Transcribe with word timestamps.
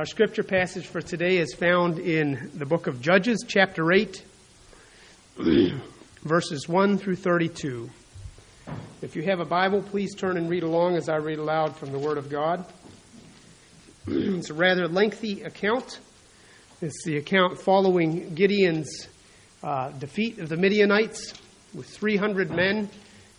Our 0.00 0.06
scripture 0.06 0.42
passage 0.42 0.86
for 0.86 1.02
today 1.02 1.36
is 1.36 1.52
found 1.52 1.98
in 1.98 2.50
the 2.54 2.64
book 2.64 2.86
of 2.86 3.02
Judges, 3.02 3.44
chapter 3.46 3.92
8, 3.92 4.24
verses 6.22 6.66
1 6.66 6.96
through 6.96 7.16
32. 7.16 7.90
If 9.02 9.14
you 9.14 9.22
have 9.24 9.40
a 9.40 9.44
Bible, 9.44 9.82
please 9.82 10.14
turn 10.14 10.38
and 10.38 10.48
read 10.48 10.62
along 10.62 10.96
as 10.96 11.10
I 11.10 11.16
read 11.16 11.38
aloud 11.38 11.76
from 11.76 11.92
the 11.92 11.98
Word 11.98 12.16
of 12.16 12.30
God. 12.30 12.64
it's 14.06 14.48
a 14.48 14.54
rather 14.54 14.88
lengthy 14.88 15.42
account. 15.42 16.00
It's 16.80 17.04
the 17.04 17.18
account 17.18 17.60
following 17.60 18.34
Gideon's 18.34 19.06
uh, 19.62 19.90
defeat 19.90 20.38
of 20.38 20.48
the 20.48 20.56
Midianites 20.56 21.34
with 21.74 21.86
300 21.86 22.50
men 22.50 22.88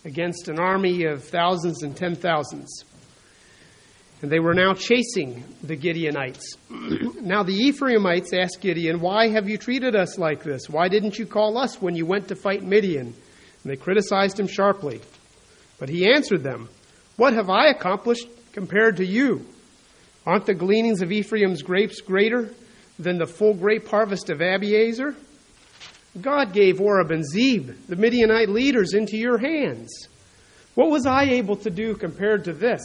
against 0.06 0.48
an 0.48 0.60
army 0.60 1.06
of 1.06 1.24
thousands 1.24 1.82
and 1.82 1.98
ten 1.98 2.14
thousands. 2.14 2.86
And 4.22 4.32
they 4.32 4.40
were 4.40 4.54
now 4.54 4.74
chasing 4.74 5.44
the 5.64 5.76
Gideonites. 5.76 6.56
now 7.22 7.42
the 7.42 7.56
Ephraimites 7.56 8.34
asked 8.34 8.62
Gideon, 8.62 9.02
Why 9.02 9.30
have 9.30 9.50
you 9.50 9.58
treated 9.58 9.96
us 9.96 10.20
like 10.20 10.44
this? 10.44 10.70
Why 10.70 10.90
didn't 10.90 11.18
you 11.18 11.26
call 11.26 11.58
us 11.58 11.82
when 11.82 11.96
you 11.96 12.06
went 12.06 12.28
to 12.28 12.36
fight 12.36 12.64
Midian? 12.64 13.08
And 13.08 13.16
they 13.72 13.76
criticized 13.76 14.40
him 14.40 14.48
sharply. 14.48 15.02
But 15.80 15.90
he 15.90 16.12
answered 16.12 16.44
them, 16.44 16.70
What 17.18 17.34
have 17.34 17.50
I 17.50 17.70
accomplished 17.70 18.28
compared 18.54 18.98
to 18.98 19.06
you? 19.06 19.46
Aren't 20.26 20.46
the 20.46 20.54
gleanings 20.54 21.02
of 21.02 21.12
Ephraim's 21.12 21.64
grapes 21.64 22.00
greater 22.02 22.54
than 23.00 23.18
the 23.18 23.26
full 23.26 23.56
grape 23.56 23.88
harvest 23.88 24.30
of 24.30 24.38
Abiezer? 24.40 25.16
God 26.20 26.54
gave 26.54 26.80
Oreb 26.80 27.10
and 27.10 27.26
Zeb, 27.26 27.72
the 27.88 27.96
Midianite 27.96 28.50
leaders, 28.50 28.94
into 28.94 29.18
your 29.18 29.40
hands. 29.40 30.08
What 30.76 30.92
was 30.92 31.06
I 31.08 31.24
able 31.24 31.56
to 31.58 31.70
do 31.70 31.96
compared 31.96 32.44
to 32.44 32.54
this? 32.54 32.82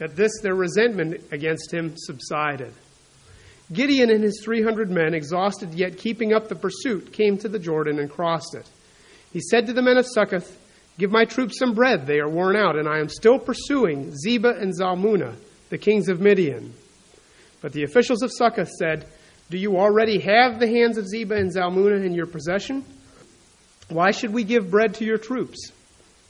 At 0.00 0.14
this, 0.14 0.32
their 0.42 0.54
resentment 0.54 1.22
against 1.32 1.72
him 1.72 1.94
subsided. 1.96 2.72
Gideon 3.72 4.10
and 4.10 4.22
his 4.22 4.40
300 4.42 4.90
men, 4.90 5.14
exhausted 5.14 5.74
yet 5.74 5.98
keeping 5.98 6.32
up 6.32 6.48
the 6.48 6.54
pursuit, 6.54 7.12
came 7.12 7.36
to 7.38 7.48
the 7.48 7.58
Jordan 7.58 7.98
and 7.98 8.10
crossed 8.10 8.54
it. 8.54 8.68
He 9.32 9.40
said 9.40 9.66
to 9.66 9.72
the 9.72 9.82
men 9.82 9.98
of 9.98 10.06
Succoth, 10.06 10.58
Give 10.98 11.10
my 11.10 11.24
troops 11.24 11.58
some 11.58 11.74
bread, 11.74 12.06
they 12.06 12.18
are 12.18 12.28
worn 12.28 12.56
out, 12.56 12.76
and 12.76 12.88
I 12.88 12.98
am 12.98 13.08
still 13.08 13.38
pursuing 13.38 14.12
Zebah 14.12 14.60
and 14.60 14.72
Zalmunna, 14.72 15.36
the 15.70 15.78
kings 15.78 16.08
of 16.08 16.20
Midian. 16.20 16.72
But 17.60 17.72
the 17.72 17.84
officials 17.84 18.22
of 18.22 18.32
Succoth 18.32 18.70
said, 18.70 19.06
Do 19.50 19.58
you 19.58 19.76
already 19.76 20.18
have 20.20 20.58
the 20.58 20.66
hands 20.66 20.96
of 20.96 21.06
Zebah 21.06 21.38
and 21.38 21.54
Zalmunna 21.54 22.04
in 22.04 22.14
your 22.14 22.26
possession? 22.26 22.84
Why 23.88 24.10
should 24.10 24.32
we 24.32 24.44
give 24.44 24.70
bread 24.70 24.94
to 24.94 25.04
your 25.04 25.18
troops? 25.18 25.72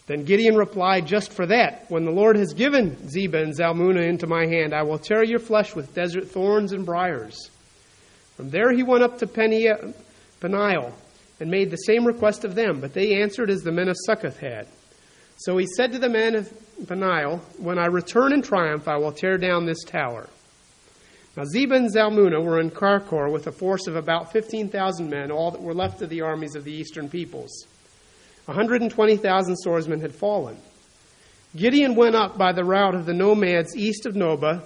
Then 0.09 0.25
Gideon 0.25 0.57
replied, 0.57 1.07
Just 1.07 1.33
for 1.33 1.45
that, 1.47 1.85
when 1.91 2.07
the 2.07 2.11
Lord 2.11 2.37
has 2.37 2.55
given 2.55 2.97
Zebah 3.09 3.43
and 3.43 3.55
Zalmunna 3.55 4.09
into 4.09 4.27
my 4.27 4.47
hand, 4.47 4.75
I 4.75 4.83
will 4.83 4.99
tear 4.99 5.23
your 5.23 5.39
flesh 5.39 5.77
with 5.77 5.95
desert 5.95 6.31
thorns 6.31 6.73
and 6.73 6.87
briers. 6.87 7.51
From 8.35 8.49
there 8.49 8.73
he 8.73 8.83
went 8.83 9.05
up 9.05 9.19
to 9.19 9.27
Peniel 9.27 10.95
and 11.41 11.51
made 11.51 11.71
the 11.71 11.77
same 11.77 12.07
request 12.07 12.45
of 12.45 12.55
them, 12.55 12.81
but 12.81 12.95
they 12.95 13.21
answered 13.21 13.51
as 13.51 13.61
the 13.61 13.71
men 13.71 13.89
of 13.89 13.97
Succoth 14.07 14.39
had. 14.39 14.67
So 15.37 15.59
he 15.59 15.67
said 15.77 15.93
to 15.93 15.99
the 15.99 16.09
men 16.09 16.35
of 16.35 16.51
Peniel, 16.89 17.43
When 17.59 17.79
I 17.79 17.87
return 17.87 18.33
in 18.33 18.41
triumph, 18.41 18.89
I 18.89 18.97
will 18.97 19.13
tear 19.13 19.37
down 19.37 19.67
this 19.67 19.85
tower. 19.85 20.27
Now 21.37 21.45
Zebah 21.45 21.77
and 21.77 21.95
Zalmunna 21.95 22.43
were 22.43 22.61
in 22.61 22.71
Karkor 22.71 23.31
with 23.31 23.47
a 23.47 23.53
force 23.53 23.87
of 23.87 23.95
about 23.95 24.33
15,000 24.33 25.11
men, 25.11 25.31
all 25.31 25.51
that 25.51 25.61
were 25.61 25.75
left 25.75 26.01
of 26.01 26.09
the 26.09 26.23
armies 26.23 26.55
of 26.55 26.65
the 26.65 26.73
eastern 26.73 27.11
peoples. 27.11 27.67
120,000 28.49 29.57
swordsmen 29.57 30.01
had 30.01 30.15
fallen. 30.15 30.57
Gideon 31.55 31.95
went 31.95 32.17
up 32.17 32.39
by 32.39 32.53
the 32.53 32.65
route 32.65 32.95
of 32.95 33.05
the 33.05 33.13
nomads 33.13 33.77
east 33.77 34.07
of 34.07 34.15
Nobah 34.15 34.63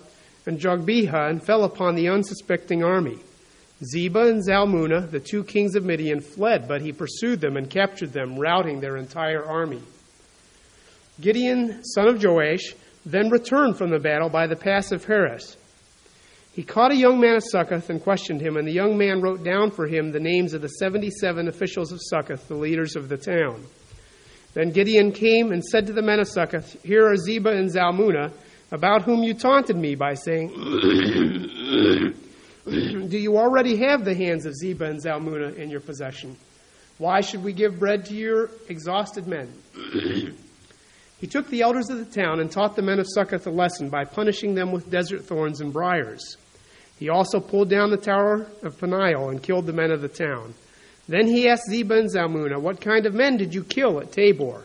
and 0.47 0.61
Jogbehah 0.61 1.31
and 1.31 1.43
fell 1.43 1.65
upon 1.65 1.97
the 1.97 2.09
unsuspecting 2.09 2.85
army. 2.85 3.19
Zebah 3.83 4.31
and 4.31 4.47
Zalmunna, 4.47 5.11
the 5.11 5.19
two 5.19 5.43
kings 5.43 5.75
of 5.75 5.85
Midian, 5.85 6.21
fled, 6.21 6.69
but 6.69 6.81
he 6.81 6.93
pursued 6.93 7.41
them 7.41 7.57
and 7.57 7.69
captured 7.69 8.13
them, 8.13 8.39
routing 8.39 8.79
their 8.79 8.97
entire 8.97 9.45
army. 9.45 9.83
Gideon, 11.21 11.83
son 11.83 12.07
of 12.07 12.23
Joash, 12.23 12.75
then 13.05 13.31
returned 13.31 13.77
from 13.77 13.91
the 13.91 13.99
battle 13.99 14.29
by 14.29 14.47
the 14.47 14.55
pass 14.55 14.93
of 14.93 15.05
Heres. 15.05 15.57
He 16.53 16.63
caught 16.63 16.93
a 16.93 16.97
young 16.97 17.19
man 17.19 17.37
of 17.37 17.45
Succoth 17.45 17.89
and 17.89 18.03
questioned 18.03 18.43
him, 18.43 18.59
and 18.59 18.69
the 18.69 18.73
young 18.73 18.99
man 18.99 19.23
wrote 19.23 19.43
down 19.43 19.71
for 19.71 19.87
him 19.87 20.13
the 20.13 20.21
names 20.21 20.53
of 20.53 20.61
the 20.61 20.69
77 20.69 21.49
officials 21.49 21.93
of 21.93 22.01
Succoth, 22.03 22.47
the 22.47 22.55
leaders 22.55 22.95
of 22.95 23.09
the 23.09 23.17
town. 23.17 23.65
Then 24.53 24.71
Gideon 24.71 25.13
came 25.13 25.51
and 25.51 25.65
said 25.65 25.87
to 25.87 25.95
the 25.95 26.03
men 26.03 26.21
of 26.21 26.29
Succoth, 26.29 26.77
Here 26.85 27.07
are 27.07 27.17
Zebah 27.17 27.57
and 27.57 27.71
Zalmunna, 27.71 28.33
about 28.71 29.03
whom 29.03 29.23
you 29.23 29.33
taunted 29.33 29.77
me 29.77 29.95
by 29.95 30.13
saying, 30.13 30.49
Do 32.67 33.19
you 33.19 33.39
already 33.39 33.77
have 33.77 34.05
the 34.05 34.15
hands 34.15 34.45
of 34.45 34.53
Zebah 34.55 34.91
and 34.91 35.03
Zalmunna 35.03 35.57
in 35.57 35.71
your 35.71 35.81
possession? 35.81 36.37
Why 36.99 37.23
should 37.23 37.43
we 37.43 37.55
give 37.55 37.79
bread 37.79 38.05
to 38.07 38.15
your 38.15 38.51
exhausted 38.69 39.27
men? 39.27 39.51
He 41.23 41.29
took 41.29 41.49
the 41.51 41.63
elders 41.63 41.89
of 41.89 41.99
the 41.99 42.21
town 42.21 42.41
and 42.41 42.51
taught 42.51 42.75
the 42.75 42.83
men 42.83 42.99
of 42.99 43.07
Succoth 43.09 43.47
a 43.47 43.51
lesson 43.51 43.89
by 43.89 44.05
punishing 44.05 44.57
them 44.57 44.73
with 44.73 44.91
desert 44.91 45.25
thorns 45.25 45.61
and 45.61 45.73
briers. 45.73 46.37
He 46.99 47.11
also 47.11 47.39
pulled 47.39 47.71
down 47.71 47.91
the 47.91 47.97
tower 47.97 48.49
of 48.65 48.77
Peniel 48.77 49.29
and 49.29 49.41
killed 49.41 49.67
the 49.67 49.73
men 49.73 49.93
of 49.93 50.03
the 50.03 50.09
town. 50.09 50.53
Then 51.07 51.29
he 51.29 51.49
asked 51.49 51.71
Zebah 51.71 52.01
and 52.01 52.11
Zalmunna, 52.11 52.61
What 52.61 52.81
kind 52.81 53.07
of 53.07 53.15
men 53.15 53.37
did 53.37 53.55
you 53.55 53.63
kill 53.63 54.01
at 54.01 54.11
Tabor? 54.11 54.65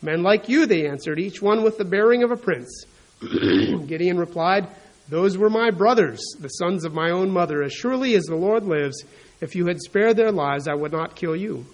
Men 0.00 0.22
like 0.22 0.48
you, 0.48 0.64
they 0.64 0.88
answered, 0.88 1.20
each 1.20 1.42
one 1.42 1.62
with 1.62 1.76
the 1.76 1.84
bearing 1.84 2.22
of 2.22 2.30
a 2.30 2.38
prince. 2.38 2.86
Gideon 3.20 4.16
replied, 4.16 4.68
Those 5.10 5.36
were 5.36 5.50
my 5.50 5.70
brothers, 5.70 6.22
the 6.40 6.48
sons 6.48 6.86
of 6.86 6.94
my 6.94 7.10
own 7.10 7.30
mother. 7.30 7.62
As 7.62 7.74
surely 7.74 8.14
as 8.14 8.24
the 8.24 8.34
Lord 8.34 8.64
lives, 8.64 9.04
if 9.42 9.54
you 9.54 9.66
had 9.66 9.78
spared 9.78 10.16
their 10.16 10.32
lives, 10.32 10.68
I 10.68 10.74
would 10.74 10.92
not 10.92 11.16
kill 11.16 11.36
you. 11.36 11.66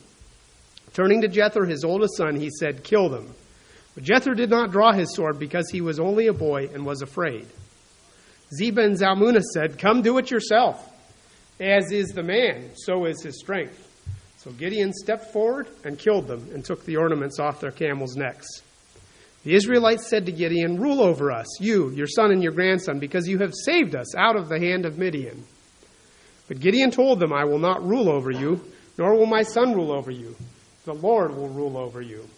Turning 0.92 1.20
to 1.20 1.28
Jether, 1.28 1.68
his 1.68 1.84
oldest 1.84 2.16
son, 2.16 2.34
he 2.34 2.50
said, 2.50 2.82
Kill 2.82 3.08
them. 3.08 3.32
But 3.98 4.06
Jether 4.06 4.36
did 4.36 4.48
not 4.48 4.70
draw 4.70 4.92
his 4.92 5.12
sword 5.12 5.40
because 5.40 5.68
he 5.72 5.80
was 5.80 5.98
only 5.98 6.28
a 6.28 6.32
boy 6.32 6.68
and 6.72 6.86
was 6.86 7.02
afraid. 7.02 7.48
Zebah 8.56 8.84
and 8.84 8.96
Zalmunna 8.96 9.42
said, 9.42 9.76
Come 9.76 10.02
do 10.02 10.18
it 10.18 10.30
yourself. 10.30 10.88
As 11.58 11.90
is 11.90 12.10
the 12.10 12.22
man, 12.22 12.70
so 12.76 13.06
is 13.06 13.20
his 13.24 13.40
strength. 13.40 13.84
So 14.36 14.52
Gideon 14.52 14.92
stepped 14.92 15.32
forward 15.32 15.66
and 15.82 15.98
killed 15.98 16.28
them 16.28 16.48
and 16.54 16.64
took 16.64 16.84
the 16.84 16.96
ornaments 16.96 17.40
off 17.40 17.58
their 17.58 17.72
camels' 17.72 18.14
necks. 18.14 18.46
The 19.42 19.56
Israelites 19.56 20.08
said 20.08 20.26
to 20.26 20.32
Gideon, 20.32 20.80
Rule 20.80 21.02
over 21.02 21.32
us, 21.32 21.60
you, 21.60 21.90
your 21.90 22.06
son, 22.06 22.30
and 22.30 22.40
your 22.40 22.52
grandson, 22.52 23.00
because 23.00 23.26
you 23.26 23.38
have 23.38 23.52
saved 23.64 23.96
us 23.96 24.14
out 24.14 24.36
of 24.36 24.48
the 24.48 24.60
hand 24.60 24.86
of 24.86 24.96
Midian. 24.96 25.42
But 26.46 26.60
Gideon 26.60 26.92
told 26.92 27.18
them, 27.18 27.32
I 27.32 27.46
will 27.46 27.58
not 27.58 27.84
rule 27.84 28.08
over 28.08 28.30
you, 28.30 28.64
nor 28.96 29.16
will 29.16 29.26
my 29.26 29.42
son 29.42 29.74
rule 29.74 29.90
over 29.90 30.12
you. 30.12 30.36
The 30.84 30.94
Lord 30.94 31.34
will 31.34 31.48
rule 31.48 31.76
over 31.76 32.00
you. 32.00 32.28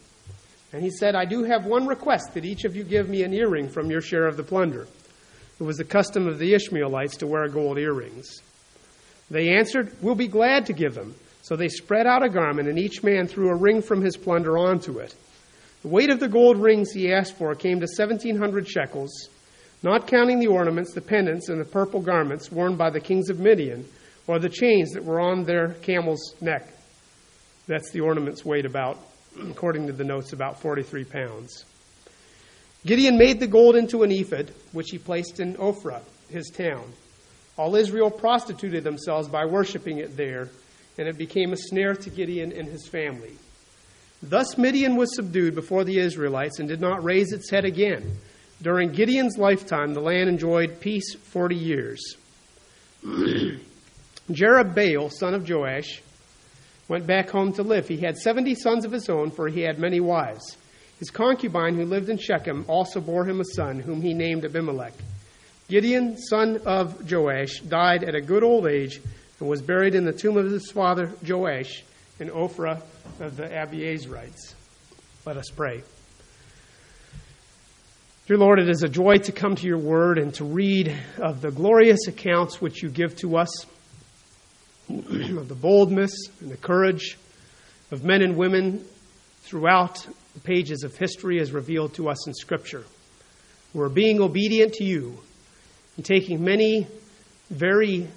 And 0.72 0.82
he 0.82 0.90
said, 0.90 1.14
I 1.14 1.24
do 1.24 1.42
have 1.44 1.66
one 1.66 1.86
request 1.86 2.34
that 2.34 2.44
each 2.44 2.64
of 2.64 2.76
you 2.76 2.84
give 2.84 3.08
me 3.08 3.22
an 3.22 3.34
earring 3.34 3.68
from 3.68 3.90
your 3.90 4.00
share 4.00 4.26
of 4.26 4.36
the 4.36 4.44
plunder. 4.44 4.86
It 5.58 5.64
was 5.64 5.76
the 5.76 5.84
custom 5.84 6.26
of 6.26 6.38
the 6.38 6.54
Ishmaelites 6.54 7.18
to 7.18 7.26
wear 7.26 7.48
gold 7.48 7.78
earrings. 7.78 8.40
They 9.30 9.50
answered, 9.50 9.94
We'll 10.00 10.14
be 10.14 10.28
glad 10.28 10.66
to 10.66 10.72
give 10.72 10.94
them. 10.94 11.14
So 11.42 11.56
they 11.56 11.68
spread 11.68 12.06
out 12.06 12.22
a 12.22 12.28
garment, 12.28 12.68
and 12.68 12.78
each 12.78 13.02
man 13.02 13.26
threw 13.26 13.50
a 13.50 13.56
ring 13.56 13.82
from 13.82 14.02
his 14.02 14.16
plunder 14.16 14.56
onto 14.58 14.98
it. 14.98 15.14
The 15.82 15.88
weight 15.88 16.10
of 16.10 16.20
the 16.20 16.28
gold 16.28 16.58
rings 16.58 16.92
he 16.92 17.12
asked 17.12 17.36
for 17.36 17.54
came 17.54 17.80
to 17.80 17.86
1,700 17.86 18.68
shekels, 18.68 19.28
not 19.82 20.06
counting 20.06 20.38
the 20.38 20.48
ornaments, 20.48 20.92
the 20.92 21.00
pendants, 21.00 21.48
and 21.48 21.60
the 21.60 21.64
purple 21.64 22.00
garments 22.00 22.52
worn 22.52 22.76
by 22.76 22.90
the 22.90 23.00
kings 23.00 23.30
of 23.30 23.40
Midian, 23.40 23.86
or 24.26 24.38
the 24.38 24.48
chains 24.48 24.92
that 24.92 25.04
were 25.04 25.20
on 25.20 25.44
their 25.44 25.74
camel's 25.82 26.34
neck. 26.40 26.68
That's 27.66 27.90
the 27.90 28.00
ornaments 28.00 28.44
weighed 28.44 28.66
about, 28.66 28.98
according 29.38 29.86
to 29.86 29.92
the 29.92 30.04
notes, 30.04 30.32
about 30.32 30.60
43 30.60 31.04
pounds. 31.04 31.64
Gideon 32.86 33.18
made 33.18 33.40
the 33.40 33.46
gold 33.46 33.76
into 33.76 34.02
an 34.02 34.10
ephod, 34.10 34.52
which 34.72 34.90
he 34.90 34.98
placed 34.98 35.38
in 35.40 35.54
Ophrah, 35.56 36.02
his 36.30 36.48
town. 36.48 36.92
All 37.56 37.76
Israel 37.76 38.10
prostituted 38.10 38.84
themselves 38.84 39.28
by 39.28 39.44
worshiping 39.44 39.98
it 39.98 40.16
there, 40.16 40.48
and 40.96 41.06
it 41.06 41.18
became 41.18 41.52
a 41.52 41.56
snare 41.56 41.94
to 41.94 42.10
Gideon 42.10 42.52
and 42.52 42.66
his 42.66 42.88
family. 42.88 43.34
Thus 44.22 44.56
Midian 44.58 44.96
was 44.96 45.14
subdued 45.14 45.54
before 45.54 45.84
the 45.84 45.98
Israelites 45.98 46.58
and 46.58 46.68
did 46.68 46.80
not 46.80 47.04
raise 47.04 47.32
its 47.32 47.50
head 47.50 47.64
again. 47.64 48.18
During 48.62 48.92
Gideon's 48.92 49.38
lifetime, 49.38 49.94
the 49.94 50.00
land 50.00 50.28
enjoyed 50.28 50.80
peace 50.80 51.14
40 51.14 51.56
years. 51.56 52.16
Jerubbaal, 54.30 55.10
son 55.10 55.34
of 55.34 55.48
Joash, 55.48 56.02
went 56.90 57.06
back 57.06 57.30
home 57.30 57.52
to 57.52 57.62
live. 57.62 57.86
He 57.86 57.98
had 57.98 58.18
70 58.18 58.56
sons 58.56 58.84
of 58.84 58.90
his 58.90 59.08
own, 59.08 59.30
for 59.30 59.48
he 59.48 59.60
had 59.60 59.78
many 59.78 60.00
wives. 60.00 60.56
His 60.98 61.08
concubine, 61.08 61.76
who 61.76 61.84
lived 61.84 62.08
in 62.08 62.18
Shechem, 62.18 62.64
also 62.66 63.00
bore 63.00 63.24
him 63.24 63.40
a 63.40 63.44
son, 63.44 63.78
whom 63.78 64.02
he 64.02 64.12
named 64.12 64.44
Abimelech. 64.44 64.92
Gideon, 65.68 66.18
son 66.18 66.60
of 66.66 67.08
Joash, 67.08 67.60
died 67.60 68.02
at 68.02 68.16
a 68.16 68.20
good 68.20 68.42
old 68.42 68.66
age 68.66 69.00
and 69.38 69.48
was 69.48 69.62
buried 69.62 69.94
in 69.94 70.04
the 70.04 70.12
tomb 70.12 70.36
of 70.36 70.50
his 70.50 70.72
father 70.72 71.12
Joash 71.26 71.84
in 72.18 72.28
Ophrah 72.28 72.82
of 73.20 73.36
the 73.36 73.44
Abiezrites. 73.44 74.54
Let 75.24 75.36
us 75.36 75.48
pray. 75.54 75.84
Dear 78.26 78.38
Lord, 78.38 78.58
it 78.58 78.68
is 78.68 78.82
a 78.82 78.88
joy 78.88 79.18
to 79.18 79.32
come 79.32 79.54
to 79.54 79.66
your 79.66 79.78
word 79.78 80.18
and 80.18 80.34
to 80.34 80.44
read 80.44 80.92
of 81.18 81.40
the 81.40 81.52
glorious 81.52 82.08
accounts 82.08 82.60
which 82.60 82.82
you 82.82 82.90
give 82.90 83.14
to 83.18 83.36
us, 83.36 83.64
of 85.38 85.48
the 85.48 85.54
boldness 85.54 86.12
and 86.40 86.50
the 86.50 86.56
courage 86.56 87.18
of 87.90 88.04
men 88.04 88.22
and 88.22 88.36
women 88.36 88.84
throughout 89.42 90.06
the 90.34 90.40
pages 90.40 90.84
of 90.84 90.96
history 90.96 91.40
as 91.40 91.52
revealed 91.52 91.94
to 91.94 92.08
us 92.08 92.26
in 92.26 92.34
Scripture, 92.34 92.84
who 93.72 93.80
are 93.80 93.88
being 93.88 94.20
obedient 94.20 94.74
to 94.74 94.84
you 94.84 95.18
and 95.96 96.04
taking 96.04 96.44
many 96.44 96.86
very 97.50 98.08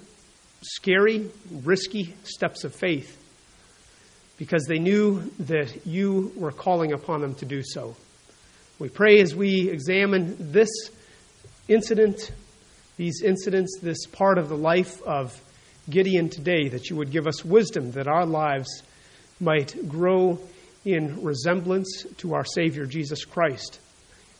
scary, 0.62 1.30
risky 1.50 2.14
steps 2.24 2.64
of 2.64 2.74
faith 2.74 3.20
because 4.36 4.64
they 4.64 4.78
knew 4.78 5.20
that 5.40 5.86
you 5.86 6.32
were 6.36 6.52
calling 6.52 6.92
upon 6.92 7.20
them 7.20 7.34
to 7.36 7.44
do 7.44 7.62
so. 7.62 7.96
We 8.78 8.88
pray 8.88 9.20
as 9.20 9.34
we 9.34 9.70
examine 9.70 10.52
this 10.52 10.70
incident, 11.68 12.32
these 12.96 13.22
incidents, 13.22 13.78
this 13.80 14.06
part 14.06 14.38
of 14.38 14.48
the 14.48 14.56
life 14.56 15.00
of 15.02 15.40
Gideon 15.88 16.28
today, 16.28 16.68
that 16.68 16.88
you 16.88 16.96
would 16.96 17.10
give 17.10 17.26
us 17.26 17.44
wisdom 17.44 17.92
that 17.92 18.08
our 18.08 18.26
lives 18.26 18.82
might 19.40 19.88
grow 19.88 20.38
in 20.84 21.22
resemblance 21.22 22.06
to 22.18 22.34
our 22.34 22.44
Savior 22.44 22.86
Jesus 22.86 23.24
Christ, 23.24 23.80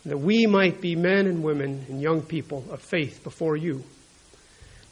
that 0.05 0.19
we 0.19 0.47
might 0.47 0.81
be 0.81 0.97
men 0.97 1.27
and 1.27 1.43
women 1.43 1.87
and 1.89 2.01
young 2.01 2.23
people 2.23 2.65
of 2.71 2.81
faith 2.81 3.23
before 3.25 3.57
you. 3.57 3.83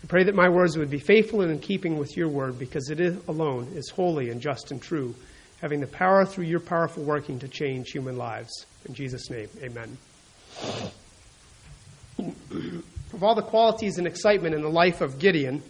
I 0.02 0.06
pray 0.06 0.24
that 0.24 0.34
my 0.34 0.48
words 0.48 0.76
would 0.76 0.90
be 0.90 0.98
faithful 0.98 1.42
and 1.42 1.52
in 1.52 1.58
keeping 1.60 1.96
with 1.96 2.16
your 2.16 2.28
word, 2.28 2.58
because 2.58 2.90
it 2.90 3.00
is 3.00 3.16
alone 3.28 3.68
is 3.74 3.88
holy 3.90 4.30
and 4.30 4.40
just 4.40 4.72
and 4.72 4.82
true, 4.82 5.14
having 5.60 5.80
the 5.80 5.86
power 5.86 6.24
through 6.24 6.46
your 6.46 6.60
powerful 6.60 7.04
working 7.04 7.38
to 7.38 7.48
change 7.48 7.90
human 7.90 8.16
lives. 8.16 8.66
In 8.86 8.94
Jesus' 8.94 9.30
name, 9.30 9.48
amen. 9.62 9.96
Of 13.12 13.22
all 13.22 13.34
the 13.34 13.42
qualities 13.42 13.98
and 13.98 14.06
excitement 14.06 14.54
in 14.54 14.62
the 14.62 14.70
life 14.70 15.02
of 15.02 15.18
Gideon, 15.18 15.62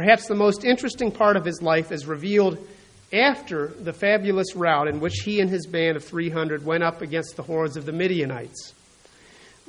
perhaps 0.00 0.28
the 0.28 0.34
most 0.34 0.64
interesting 0.64 1.12
part 1.12 1.36
of 1.36 1.44
his 1.44 1.60
life 1.60 1.92
is 1.92 2.06
revealed 2.06 2.56
after 3.12 3.66
the 3.66 3.92
fabulous 3.92 4.56
rout 4.56 4.88
in 4.88 4.98
which 4.98 5.12
he 5.26 5.40
and 5.42 5.50
his 5.50 5.66
band 5.66 5.94
of 5.94 6.02
300 6.02 6.64
went 6.64 6.82
up 6.82 7.02
against 7.02 7.36
the 7.36 7.42
hordes 7.42 7.76
of 7.76 7.84
the 7.84 7.92
Midianites, 7.92 8.72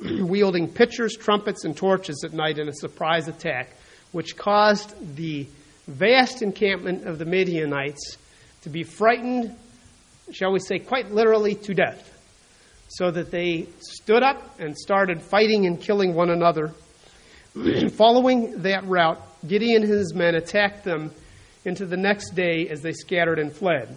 wielding 0.00 0.68
pitchers, 0.68 1.14
trumpets, 1.20 1.66
and 1.66 1.76
torches 1.76 2.24
at 2.24 2.32
night 2.32 2.58
in 2.58 2.66
a 2.66 2.72
surprise 2.72 3.28
attack, 3.28 3.76
which 4.12 4.34
caused 4.34 4.94
the 5.16 5.46
vast 5.86 6.40
encampment 6.40 7.06
of 7.06 7.18
the 7.18 7.26
Midianites 7.26 8.16
to 8.62 8.70
be 8.70 8.84
frightened, 8.84 9.54
shall 10.30 10.50
we 10.50 10.60
say, 10.60 10.78
quite 10.78 11.10
literally 11.10 11.56
to 11.56 11.74
death 11.74 12.08
so 12.88 13.10
that 13.10 13.30
they 13.30 13.66
stood 13.80 14.22
up 14.22 14.58
and 14.58 14.78
started 14.78 15.20
fighting 15.20 15.66
and 15.66 15.78
killing 15.78 16.14
one 16.14 16.30
another. 16.30 16.72
Following 17.96 18.62
that 18.62 18.86
rout, 18.86 19.20
Gideon 19.46 19.82
and 19.82 19.90
his 19.90 20.14
men 20.14 20.34
attacked 20.34 20.84
them 20.84 21.12
into 21.64 21.86
the 21.86 21.96
next 21.96 22.30
day 22.30 22.68
as 22.68 22.80
they 22.82 22.92
scattered 22.92 23.38
and 23.38 23.52
fled. 23.52 23.96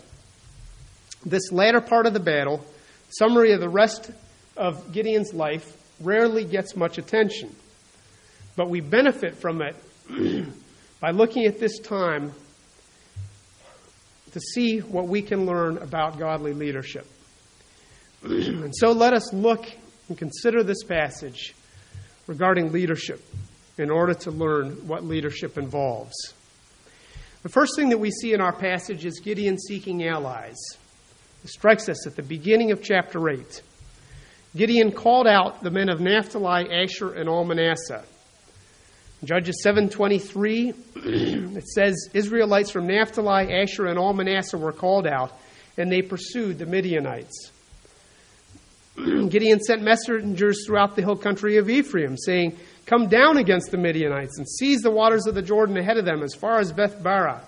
This 1.25 1.51
latter 1.51 1.81
part 1.81 2.05
of 2.05 2.13
the 2.13 2.19
battle, 2.19 2.65
summary 3.09 3.51
of 3.53 3.59
the 3.59 3.69
rest 3.69 4.11
of 4.55 4.91
Gideon's 4.91 5.33
life, 5.33 5.75
rarely 5.99 6.45
gets 6.45 6.75
much 6.75 6.97
attention. 6.97 7.55
But 8.55 8.69
we 8.69 8.81
benefit 8.81 9.35
from 9.35 9.61
it 9.61 9.75
by 10.99 11.11
looking 11.11 11.45
at 11.45 11.59
this 11.59 11.79
time 11.79 12.33
to 14.35 14.39
see 14.39 14.79
what 14.79 15.07
we 15.07 15.21
can 15.21 15.45
learn 15.45 15.77
about 15.77 16.19
godly 16.19 16.51
leadership 16.51 17.07
and 18.23 18.75
so 18.75 18.91
let 18.91 19.13
us 19.13 19.31
look 19.33 19.65
and 20.09 20.17
consider 20.17 20.61
this 20.61 20.83
passage 20.83 21.55
regarding 22.27 22.73
leadership 22.73 23.23
in 23.77 23.89
order 23.89 24.13
to 24.13 24.31
learn 24.31 24.87
what 24.87 25.03
leadership 25.03 25.57
involves. 25.57 26.15
The 27.43 27.49
first 27.49 27.75
thing 27.75 27.89
that 27.89 27.99
we 27.99 28.11
see 28.11 28.33
in 28.33 28.41
our 28.41 28.53
passage 28.53 29.05
is 29.05 29.19
Gideon 29.19 29.57
seeking 29.59 30.07
allies. 30.07 30.57
It 31.43 31.49
strikes 31.49 31.87
us 31.89 32.07
at 32.07 32.15
the 32.15 32.23
beginning 32.23 32.71
of 32.71 32.81
chapter 32.81 33.29
8. 33.29 33.61
Gideon 34.55 34.91
called 34.91 35.27
out 35.27 35.61
the 35.61 35.69
men 35.69 35.89
of 35.89 35.99
Naphtali, 35.99 36.71
Asher, 36.71 37.13
and 37.13 37.29
all 37.29 37.43
Manasseh. 37.43 38.03
Judges 39.23 39.61
7:23 39.65 40.73
it 41.57 41.67
says 41.67 42.09
Israelites 42.13 42.71
from 42.71 42.87
Naphtali, 42.87 43.53
Asher, 43.53 43.87
and 43.87 43.99
all 43.99 44.13
Manasseh 44.13 44.57
were 44.57 44.71
called 44.71 45.07
out, 45.07 45.31
and 45.77 45.91
they 45.91 46.01
pursued 46.01 46.57
the 46.57 46.65
Midianites. 46.65 47.51
Gideon 48.95 49.59
sent 49.59 49.81
messengers 49.81 50.65
throughout 50.65 50.95
the 50.95 51.01
hill 51.01 51.17
country 51.17 51.57
of 51.57 51.69
Ephraim, 51.69 52.17
saying, 52.17 52.57
Come 52.85 53.07
down 53.07 53.37
against 53.37 53.71
the 53.71 53.77
Midianites 53.77 54.37
and 54.37 54.47
seize 54.47 54.81
the 54.81 54.91
waters 54.91 55.25
of 55.25 55.33
the 55.33 55.41
Jordan 55.41 55.77
ahead 55.77 55.97
of 55.97 56.05
them 56.05 56.21
as 56.21 56.35
far 56.35 56.59
as 56.59 56.71
Beth 56.71 57.01
Barah. 57.01 57.41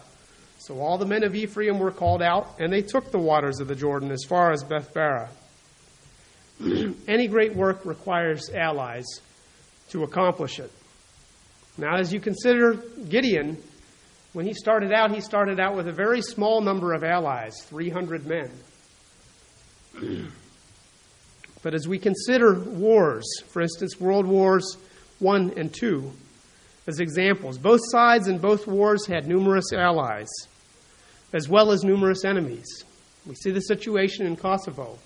So 0.60 0.80
all 0.80 0.98
the 0.98 1.06
men 1.06 1.24
of 1.24 1.36
Ephraim 1.36 1.78
were 1.78 1.92
called 1.92 2.24
out, 2.24 2.56
and 2.60 2.74
they 2.74 2.82
took 2.82 3.12
the 3.12 3.20
waters 3.20 3.60
of 3.60 3.68
the 3.68 3.76
Jordan 3.76 4.12
as 4.12 4.24
far 4.24 4.52
as 4.52 4.64
Beth 4.64 4.92
Barah. 4.94 5.30
Any 7.08 7.28
great 7.28 7.56
work 7.56 7.86
requires 7.86 8.50
allies 8.50 9.06
to 9.90 10.04
accomplish 10.04 10.60
it. 10.60 10.72
Now, 11.78 11.98
as 11.98 12.12
you 12.12 12.20
consider 12.20 12.74
Gideon, 13.08 13.62
when 14.34 14.48
he 14.48 14.54
started 14.54 14.92
out, 14.92 15.14
he 15.14 15.22
started 15.22 15.60
out 15.60 15.76
with 15.76 15.88
a 15.88 15.94
very 15.94 16.24
small 16.24 16.62
number 16.62 16.94
of 16.94 17.04
allies 17.04 17.62
300 17.66 18.26
men. 18.26 18.52
But 21.64 21.74
as 21.74 21.88
we 21.88 21.98
consider 21.98 22.54
wars, 22.60 23.26
for 23.48 23.62
instance, 23.62 24.00
World 24.00 24.26
Wars 24.26 24.78
I 25.26 25.36
and 25.36 25.74
2 25.74 26.12
as 26.88 27.00
examples, 27.00 27.58
both 27.58 27.82
sides 27.92 28.28
in 28.28 28.38
both 28.38 28.66
wars 28.66 29.06
had 29.06 29.28
numerous 29.28 29.74
allies, 29.74 30.30
as 31.34 31.50
well 31.50 31.72
as 31.72 31.84
numerous 31.84 32.24
enemies. 32.24 32.86
We 33.26 33.36
see 33.36 33.52
the 33.52 33.60
situation 33.60 34.26
in 34.26 34.38
Kosovo. 34.38 34.98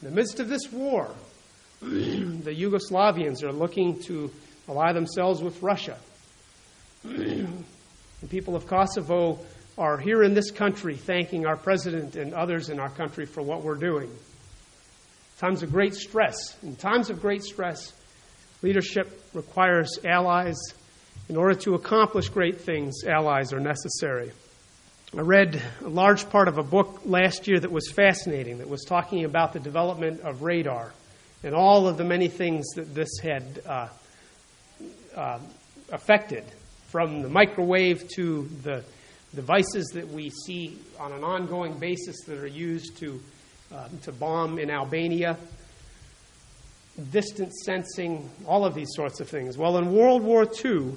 In 0.00 0.08
the 0.08 0.14
midst 0.14 0.40
of 0.40 0.48
this 0.48 0.72
war, 0.72 1.14
the 1.80 2.54
Yugoslavians 2.54 3.42
are 3.42 3.52
looking 3.52 4.00
to 4.04 4.30
ally 4.66 4.92
themselves 4.92 5.42
with 5.42 5.62
Russia. 5.62 5.98
the 7.02 7.46
people 8.30 8.56
of 8.56 8.66
Kosovo 8.66 9.38
are 9.76 9.98
here 9.98 10.22
in 10.22 10.32
this 10.32 10.50
country 10.50 10.96
thanking 10.96 11.44
our 11.44 11.56
president 11.56 12.16
and 12.16 12.32
others 12.32 12.70
in 12.70 12.80
our 12.80 12.90
country 12.90 13.26
for 13.26 13.42
what 13.42 13.62
we're 13.62 13.74
doing 13.74 14.10
times 15.38 15.62
of 15.62 15.72
great 15.72 15.94
stress. 15.94 16.56
In 16.62 16.76
times 16.76 17.10
of 17.10 17.20
great 17.20 17.42
stress, 17.42 17.92
leadership 18.64 19.22
requires 19.34 19.98
allies. 20.06 20.56
In 21.28 21.36
order 21.36 21.54
to 21.60 21.74
accomplish 21.74 22.30
great 22.30 22.62
things, 22.62 23.04
allies 23.04 23.52
are 23.52 23.60
necessary. 23.60 24.32
I 25.14 25.20
read 25.20 25.62
a 25.84 25.88
large 25.88 26.28
part 26.30 26.48
of 26.48 26.56
a 26.56 26.62
book 26.62 27.02
last 27.04 27.46
year 27.46 27.60
that 27.60 27.70
was 27.70 27.90
fascinating, 27.90 28.58
that 28.58 28.68
was 28.68 28.82
talking 28.84 29.24
about 29.24 29.52
the 29.52 29.60
development 29.60 30.22
of 30.22 30.42
radar 30.42 30.94
and 31.42 31.54
all 31.54 31.86
of 31.86 31.98
the 31.98 32.04
many 32.04 32.28
things 32.28 32.64
that 32.76 32.94
this 32.94 33.18
had 33.22 33.60
uh, 33.66 33.88
uh, 35.14 35.38
affected, 35.92 36.44
from 36.88 37.20
the 37.20 37.28
microwave 37.28 38.08
to 38.16 38.48
the 38.62 38.82
devices 39.34 39.90
that 39.94 40.08
we 40.08 40.30
see 40.30 40.78
on 40.98 41.12
an 41.12 41.22
ongoing 41.22 41.78
basis 41.78 42.24
that 42.24 42.38
are 42.38 42.46
used 42.46 42.96
to 42.96 43.20
uh, 43.74 43.88
to 44.02 44.12
bomb 44.12 44.58
in 44.58 44.70
Albania, 44.70 45.36
distance 47.10 47.62
sensing, 47.64 48.30
all 48.46 48.64
of 48.64 48.74
these 48.74 48.90
sorts 48.94 49.20
of 49.20 49.28
things. 49.28 49.58
Well, 49.58 49.78
in 49.78 49.92
World 49.92 50.22
War 50.22 50.44
II, 50.44 50.92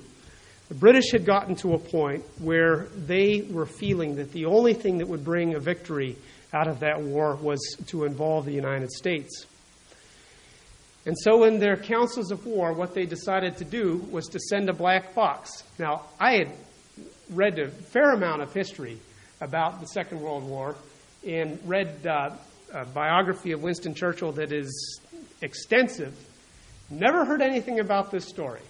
the 0.69 0.75
British 0.75 1.11
had 1.11 1.25
gotten 1.25 1.55
to 1.57 1.73
a 1.73 1.79
point 1.79 2.23
where 2.39 2.87
they 2.95 3.47
were 3.49 3.65
feeling 3.65 4.15
that 4.15 4.31
the 4.31 4.45
only 4.45 4.73
thing 4.73 4.97
that 4.97 5.07
would 5.07 5.23
bring 5.23 5.55
a 5.55 5.59
victory 5.59 6.17
out 6.53 6.67
of 6.67 6.81
that 6.81 7.01
war 7.01 7.35
was 7.35 7.59
to 7.87 8.03
involve 8.03 8.45
the 8.45 8.53
United 8.53 8.91
States. 8.91 9.45
And 11.05 11.17
so, 11.17 11.45
in 11.45 11.59
their 11.59 11.77
councils 11.77 12.31
of 12.31 12.45
war, 12.45 12.73
what 12.73 12.93
they 12.93 13.05
decided 13.05 13.57
to 13.57 13.65
do 13.65 14.05
was 14.11 14.27
to 14.27 14.39
send 14.39 14.69
a 14.69 14.73
black 14.73 15.15
box. 15.15 15.63
Now, 15.79 16.03
I 16.19 16.33
had 16.33 16.51
read 17.29 17.59
a 17.59 17.69
fair 17.69 18.11
amount 18.11 18.41
of 18.41 18.53
history 18.53 18.99
about 19.39 19.79
the 19.79 19.87
Second 19.87 20.19
World 20.19 20.43
War 20.43 20.75
and 21.25 21.59
read 21.65 22.05
uh, 22.05 22.31
a 22.73 22.85
biography 22.85 23.53
of 23.53 23.63
Winston 23.63 23.93
Churchill 23.93 24.33
that 24.33 24.51
is 24.51 24.99
extensive. 25.41 26.15
Never 26.89 27.25
heard 27.25 27.41
anything 27.41 27.79
about 27.79 28.11
this 28.11 28.25
story. 28.25 28.61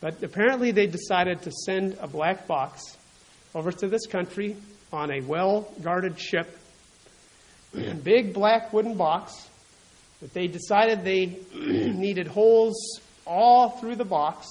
But 0.00 0.22
apparently, 0.22 0.70
they 0.70 0.86
decided 0.86 1.42
to 1.42 1.52
send 1.52 1.96
a 2.00 2.06
black 2.06 2.46
box 2.46 2.96
over 3.54 3.70
to 3.72 3.88
this 3.88 4.06
country 4.06 4.56
on 4.92 5.10
a 5.10 5.20
well 5.20 5.72
guarded 5.82 6.18
ship, 6.18 6.58
big 8.02 8.32
black 8.32 8.72
wooden 8.72 8.96
box 8.96 9.48
that 10.20 10.32
they 10.34 10.46
decided 10.46 11.04
they 11.04 11.38
needed 11.54 12.26
holes 12.26 13.00
all 13.26 13.70
through 13.70 13.96
the 13.96 14.04
box 14.04 14.46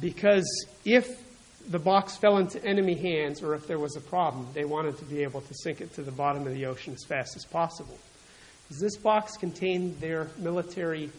because 0.00 0.66
if 0.84 1.22
the 1.70 1.78
box 1.78 2.16
fell 2.16 2.38
into 2.38 2.62
enemy 2.64 2.94
hands 2.94 3.42
or 3.42 3.54
if 3.54 3.66
there 3.66 3.78
was 3.78 3.96
a 3.96 4.00
problem, 4.00 4.46
they 4.52 4.64
wanted 4.64 4.98
to 4.98 5.04
be 5.04 5.22
able 5.22 5.40
to 5.40 5.54
sink 5.54 5.80
it 5.80 5.94
to 5.94 6.02
the 6.02 6.10
bottom 6.10 6.46
of 6.46 6.52
the 6.52 6.66
ocean 6.66 6.92
as 6.92 7.04
fast 7.04 7.36
as 7.36 7.44
possible. 7.44 7.98
This 8.70 8.96
box 8.96 9.36
contained 9.36 10.00
their 10.00 10.28
military 10.38 11.10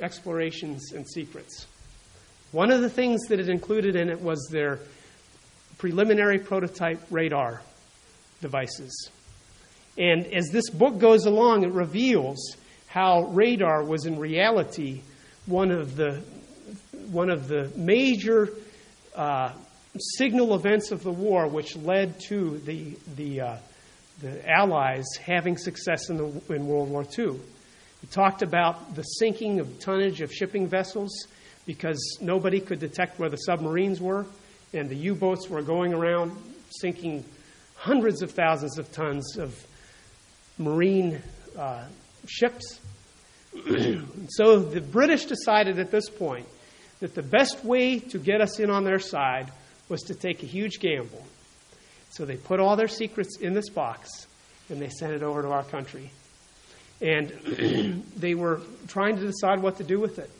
explorations 0.00 0.92
and 0.92 1.08
secrets. 1.08 1.66
One 2.50 2.70
of 2.70 2.82
the 2.82 2.90
things 2.90 3.22
that 3.28 3.40
it 3.40 3.48
included 3.48 3.96
in 3.96 4.10
it 4.10 4.20
was 4.20 4.48
their 4.50 4.80
preliminary 5.78 6.38
prototype 6.38 7.00
radar 7.10 7.62
devices. 8.40 9.10
And 9.96 10.26
as 10.26 10.48
this 10.50 10.70
book 10.70 10.98
goes 10.98 11.26
along, 11.26 11.64
it 11.64 11.72
reveals 11.72 12.56
how 12.88 13.24
radar 13.28 13.84
was 13.84 14.04
in 14.04 14.18
reality 14.18 15.00
one 15.46 15.70
of 15.70 15.96
the, 15.96 16.22
one 17.10 17.30
of 17.30 17.48
the 17.48 17.70
major 17.76 18.50
uh, 19.14 19.52
signal 19.98 20.54
events 20.54 20.90
of 20.90 21.02
the 21.02 21.10
war 21.10 21.46
which 21.48 21.76
led 21.76 22.20
to 22.28 22.58
the, 22.58 22.96
the, 23.16 23.40
uh, 23.40 23.56
the 24.22 24.48
Allies 24.48 25.06
having 25.20 25.56
success 25.56 26.08
in, 26.08 26.16
the, 26.16 26.54
in 26.54 26.66
World 26.66 26.88
War 26.88 27.04
II. 27.18 27.38
He 28.00 28.06
talked 28.06 28.42
about 28.42 28.94
the 28.94 29.02
sinking 29.02 29.60
of 29.60 29.80
tonnage 29.80 30.20
of 30.20 30.32
shipping 30.32 30.68
vessels 30.68 31.26
because 31.66 32.18
nobody 32.20 32.60
could 32.60 32.78
detect 32.78 33.18
where 33.18 33.28
the 33.28 33.36
submarines 33.36 34.00
were, 34.00 34.26
and 34.72 34.88
the 34.88 34.96
U 34.96 35.14
boats 35.14 35.48
were 35.48 35.62
going 35.62 35.92
around 35.92 36.36
sinking 36.80 37.24
hundreds 37.76 38.22
of 38.22 38.30
thousands 38.30 38.78
of 38.78 38.90
tons 38.92 39.36
of 39.38 39.66
marine 40.56 41.20
uh, 41.58 41.84
ships. 42.26 42.80
so 44.28 44.60
the 44.60 44.80
British 44.80 45.26
decided 45.26 45.78
at 45.78 45.90
this 45.90 46.08
point 46.08 46.46
that 47.00 47.14
the 47.14 47.22
best 47.22 47.64
way 47.64 47.98
to 47.98 48.18
get 48.18 48.40
us 48.40 48.60
in 48.60 48.70
on 48.70 48.84
their 48.84 49.00
side 49.00 49.50
was 49.88 50.02
to 50.02 50.14
take 50.14 50.42
a 50.42 50.46
huge 50.46 50.78
gamble. 50.78 51.22
So 52.12 52.24
they 52.26 52.36
put 52.36 52.60
all 52.60 52.76
their 52.76 52.88
secrets 52.88 53.38
in 53.38 53.54
this 53.54 53.70
box 53.70 54.26
and 54.68 54.80
they 54.80 54.90
sent 54.90 55.12
it 55.12 55.22
over 55.22 55.42
to 55.42 55.48
our 55.48 55.64
country. 55.64 56.10
And 57.00 58.04
they 58.16 58.34
were 58.34 58.60
trying 58.86 59.16
to 59.16 59.22
decide 59.22 59.60
what 59.60 59.78
to 59.78 59.84
do 59.84 59.98
with 59.98 60.18
it. 60.18 60.30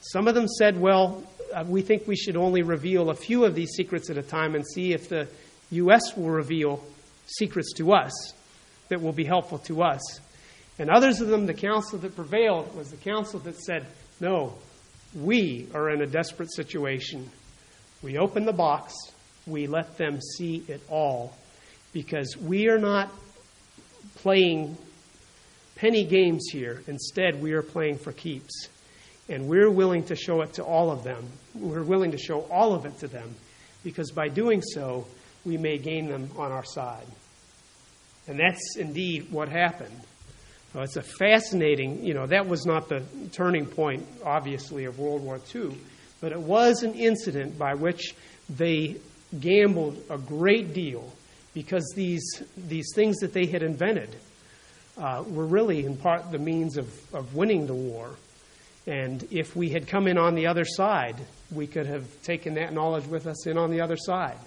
Some 0.00 0.26
of 0.26 0.34
them 0.34 0.48
said, 0.48 0.80
well, 0.80 1.24
uh, 1.52 1.64
we 1.66 1.82
think 1.82 2.06
we 2.06 2.16
should 2.16 2.36
only 2.36 2.62
reveal 2.62 3.10
a 3.10 3.14
few 3.14 3.44
of 3.44 3.54
these 3.54 3.70
secrets 3.70 4.10
at 4.10 4.16
a 4.16 4.22
time 4.22 4.54
and 4.54 4.64
see 4.66 4.92
if 4.92 5.08
the 5.08 5.28
U.S. 5.72 6.16
will 6.16 6.30
reveal 6.30 6.82
secrets 7.26 7.72
to 7.74 7.92
us 7.92 8.32
that 8.88 9.02
will 9.02 9.12
be 9.12 9.24
helpful 9.24 9.58
to 9.58 9.82
us. 9.82 10.00
And 10.78 10.88
others 10.88 11.20
of 11.20 11.28
them, 11.28 11.46
the 11.46 11.54
counsel 11.54 11.98
that 11.98 12.16
prevailed 12.16 12.74
was 12.74 12.90
the 12.90 12.96
counsel 12.96 13.40
that 13.40 13.58
said, 13.58 13.86
no, 14.20 14.54
we 15.14 15.68
are 15.74 15.90
in 15.90 16.00
a 16.00 16.06
desperate 16.06 16.52
situation. 16.52 17.30
We 18.02 18.18
open 18.18 18.44
the 18.44 18.52
box, 18.52 18.94
we 19.46 19.66
let 19.66 19.96
them 19.98 20.20
see 20.20 20.64
it 20.68 20.80
all, 20.88 21.36
because 21.92 22.36
we 22.36 22.68
are 22.68 22.78
not 22.78 23.10
playing 24.16 24.76
penny 25.76 26.04
games 26.04 26.48
here. 26.52 26.82
Instead, 26.86 27.40
we 27.42 27.52
are 27.52 27.62
playing 27.62 27.98
for 27.98 28.12
keeps. 28.12 28.68
And 29.28 29.48
we're 29.48 29.70
willing 29.70 30.04
to 30.04 30.16
show 30.16 30.42
it 30.42 30.54
to 30.54 30.64
all 30.64 30.90
of 30.90 31.04
them. 31.04 31.24
We're 31.54 31.82
willing 31.84 32.10
to 32.12 32.18
show 32.18 32.40
all 32.50 32.74
of 32.74 32.84
it 32.86 32.98
to 33.00 33.08
them, 33.08 33.34
because 33.84 34.10
by 34.10 34.28
doing 34.28 34.62
so, 34.62 35.06
we 35.44 35.56
may 35.56 35.78
gain 35.78 36.08
them 36.08 36.30
on 36.36 36.52
our 36.52 36.64
side. 36.64 37.06
And 38.28 38.38
that's 38.38 38.76
indeed 38.76 39.30
what 39.30 39.48
happened. 39.48 40.00
It's 40.74 40.96
a 40.96 41.02
fascinating, 41.02 42.04
you 42.04 42.14
know, 42.14 42.26
that 42.26 42.46
was 42.46 42.64
not 42.64 42.88
the 42.88 43.02
turning 43.32 43.66
point, 43.66 44.06
obviously, 44.24 44.86
of 44.86 44.98
World 44.98 45.22
War 45.22 45.40
II, 45.54 45.76
but 46.20 46.32
it 46.32 46.40
was 46.40 46.82
an 46.82 46.94
incident 46.94 47.58
by 47.58 47.74
which 47.74 48.14
they 48.48 48.96
gambled 49.40 50.02
a 50.10 50.18
great 50.18 50.74
deal 50.74 51.12
because 51.54 51.92
these, 51.94 52.42
these 52.56 52.92
things 52.94 53.18
that 53.18 53.32
they 53.32 53.46
had 53.46 53.62
invented 53.62 54.14
uh, 54.98 55.24
were 55.26 55.46
really, 55.46 55.84
in 55.84 55.96
part, 55.96 56.30
the 56.30 56.38
means 56.38 56.76
of, 56.76 57.14
of 57.14 57.34
winning 57.34 57.66
the 57.66 57.74
war. 57.74 58.16
And 58.86 59.26
if 59.30 59.54
we 59.54 59.70
had 59.70 59.86
come 59.86 60.06
in 60.06 60.18
on 60.18 60.34
the 60.34 60.46
other 60.46 60.64
side, 60.64 61.16
we 61.50 61.66
could 61.66 61.86
have 61.86 62.04
taken 62.22 62.54
that 62.54 62.72
knowledge 62.72 63.06
with 63.06 63.26
us 63.26 63.46
in 63.46 63.56
on 63.56 63.70
the 63.70 63.80
other 63.80 63.96
side. 63.96 64.38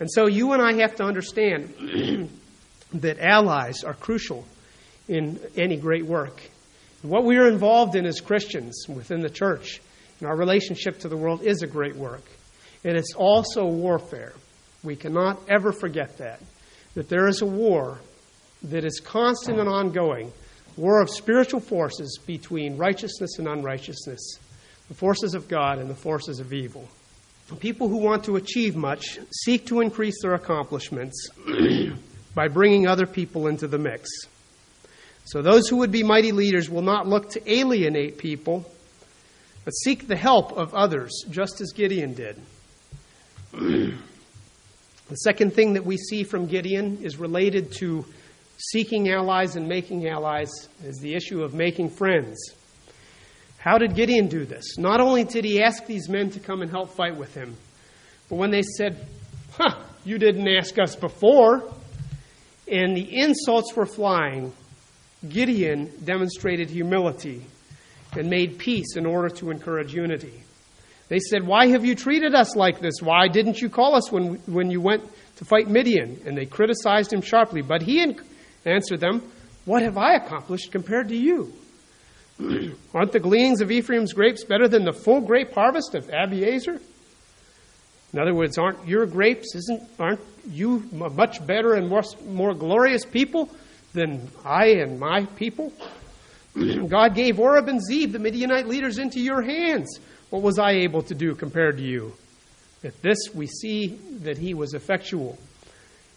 And 0.00 0.10
so 0.10 0.26
you 0.26 0.52
and 0.52 0.62
I 0.62 0.74
have 0.74 0.96
to 0.96 1.04
understand 1.04 1.74
that 2.94 3.18
allies 3.18 3.84
are 3.84 3.94
crucial 3.94 4.44
in 5.08 5.40
any 5.56 5.76
great 5.76 6.06
work. 6.06 6.40
What 7.02 7.24
we 7.24 7.36
are 7.36 7.48
involved 7.48 7.96
in 7.96 8.06
as 8.06 8.20
Christians 8.20 8.86
within 8.88 9.20
the 9.20 9.28
church 9.28 9.80
and 10.20 10.28
our 10.28 10.36
relationship 10.36 11.00
to 11.00 11.08
the 11.08 11.16
world 11.16 11.42
is 11.42 11.62
a 11.62 11.66
great 11.66 11.96
work. 11.96 12.24
And 12.84 12.96
it's 12.96 13.14
also 13.14 13.66
warfare. 13.66 14.34
We 14.82 14.96
cannot 14.96 15.40
ever 15.48 15.72
forget 15.72 16.18
that. 16.18 16.40
That 16.94 17.08
there 17.08 17.26
is 17.26 17.42
a 17.42 17.46
war 17.46 17.98
that 18.64 18.84
is 18.84 19.00
constant 19.00 19.58
and 19.58 19.68
ongoing 19.68 20.32
war 20.76 21.00
of 21.00 21.08
spiritual 21.10 21.60
forces 21.60 22.18
between 22.26 22.76
righteousness 22.76 23.38
and 23.38 23.46
unrighteousness, 23.48 24.38
the 24.88 24.94
forces 24.94 25.34
of 25.34 25.48
God 25.48 25.78
and 25.78 25.88
the 25.88 25.94
forces 25.94 26.40
of 26.40 26.52
evil. 26.52 26.88
People 27.60 27.88
who 27.88 27.98
want 27.98 28.24
to 28.24 28.36
achieve 28.36 28.74
much 28.74 29.18
seek 29.30 29.66
to 29.66 29.80
increase 29.80 30.20
their 30.22 30.34
accomplishments 30.34 31.28
by 32.34 32.48
bringing 32.48 32.86
other 32.86 33.06
people 33.06 33.46
into 33.46 33.68
the 33.68 33.78
mix. 33.78 34.08
So 35.26 35.42
those 35.42 35.68
who 35.68 35.76
would 35.76 35.92
be 35.92 36.02
mighty 36.02 36.32
leaders 36.32 36.68
will 36.68 36.82
not 36.82 37.06
look 37.06 37.30
to 37.30 37.52
alienate 37.52 38.18
people, 38.18 38.70
but 39.64 39.72
seek 39.72 40.08
the 40.08 40.16
help 40.16 40.52
of 40.52 40.74
others, 40.74 41.24
just 41.30 41.60
as 41.60 41.72
Gideon 41.72 42.14
did. 42.14 42.40
the 43.58 45.14
second 45.14 45.54
thing 45.54 45.74
that 45.74 45.84
we 45.84 45.96
see 45.96 46.24
from 46.24 46.46
Gideon 46.46 46.98
is 47.02 47.18
related 47.18 47.70
to 47.78 48.04
seeking 48.56 49.10
allies 49.10 49.54
and 49.54 49.68
making 49.68 50.08
allies, 50.08 50.50
is 50.82 50.96
the 50.98 51.14
issue 51.14 51.42
of 51.42 51.54
making 51.54 51.90
friends. 51.90 52.36
How 53.58 53.78
did 53.78 53.94
Gideon 53.94 54.26
do 54.26 54.44
this? 54.44 54.76
Not 54.76 55.00
only 55.00 55.22
did 55.24 55.44
he 55.44 55.62
ask 55.62 55.86
these 55.86 56.08
men 56.08 56.30
to 56.30 56.40
come 56.40 56.62
and 56.62 56.70
help 56.70 56.90
fight 56.90 57.16
with 57.16 57.34
him, 57.34 57.56
but 58.28 58.36
when 58.36 58.50
they 58.50 58.62
said, 58.62 59.06
Huh, 59.52 59.78
you 60.04 60.18
didn't 60.18 60.48
ask 60.48 60.76
us 60.78 60.96
before, 60.96 61.62
and 62.66 62.96
the 62.96 63.20
insults 63.20 63.74
were 63.76 63.86
flying, 63.86 64.52
Gideon 65.28 65.92
demonstrated 66.04 66.70
humility 66.70 67.44
and 68.12 68.28
made 68.28 68.58
peace 68.58 68.96
in 68.96 69.06
order 69.06 69.28
to 69.36 69.50
encourage 69.50 69.94
unity. 69.94 70.43
They 71.08 71.18
said, 71.18 71.46
Why 71.46 71.68
have 71.68 71.84
you 71.84 71.94
treated 71.94 72.34
us 72.34 72.56
like 72.56 72.80
this? 72.80 72.94
Why 73.00 73.28
didn't 73.28 73.60
you 73.60 73.68
call 73.68 73.94
us 73.94 74.10
when, 74.10 74.34
when 74.46 74.70
you 74.70 74.80
went 74.80 75.04
to 75.36 75.44
fight 75.44 75.68
Midian? 75.68 76.20
And 76.26 76.36
they 76.36 76.46
criticized 76.46 77.12
him 77.12 77.20
sharply. 77.20 77.62
But 77.62 77.82
he 77.82 78.16
answered 78.64 79.00
them, 79.00 79.22
What 79.64 79.82
have 79.82 79.98
I 79.98 80.14
accomplished 80.14 80.72
compared 80.72 81.08
to 81.08 81.16
you? 81.16 81.52
Aren't 82.94 83.12
the 83.12 83.20
gleanings 83.20 83.60
of 83.60 83.70
Ephraim's 83.70 84.12
grapes 84.12 84.44
better 84.44 84.66
than 84.66 84.84
the 84.84 84.92
full 84.92 85.20
grape 85.20 85.52
harvest 85.52 85.94
of 85.94 86.08
Abiezer? 86.08 86.80
In 88.12 88.20
other 88.20 88.34
words, 88.34 88.58
aren't 88.58 88.86
your 88.86 89.06
grapes, 89.06 89.56
isn't, 89.56 89.82
aren't 89.98 90.20
you 90.48 90.84
much 90.92 91.44
better 91.44 91.74
and 91.74 91.88
more, 91.88 92.02
more 92.24 92.54
glorious 92.54 93.04
people 93.04 93.50
than 93.92 94.28
I 94.44 94.66
and 94.66 95.00
my 95.00 95.26
people? 95.36 95.72
God 96.54 97.16
gave 97.16 97.40
Oreb 97.40 97.68
and 97.68 97.80
Zeb, 97.84 98.12
the 98.12 98.20
Midianite 98.20 98.68
leaders, 98.68 98.98
into 98.98 99.18
your 99.18 99.42
hands. 99.42 99.98
What 100.30 100.42
was 100.42 100.58
I 100.58 100.72
able 100.72 101.02
to 101.02 101.14
do 101.14 101.34
compared 101.34 101.78
to 101.78 101.82
you? 101.82 102.14
At 102.82 103.00
this, 103.02 103.18
we 103.34 103.46
see 103.46 103.98
that 104.22 104.36
he 104.36 104.52
was 104.54 104.74
effectual. 104.74 105.38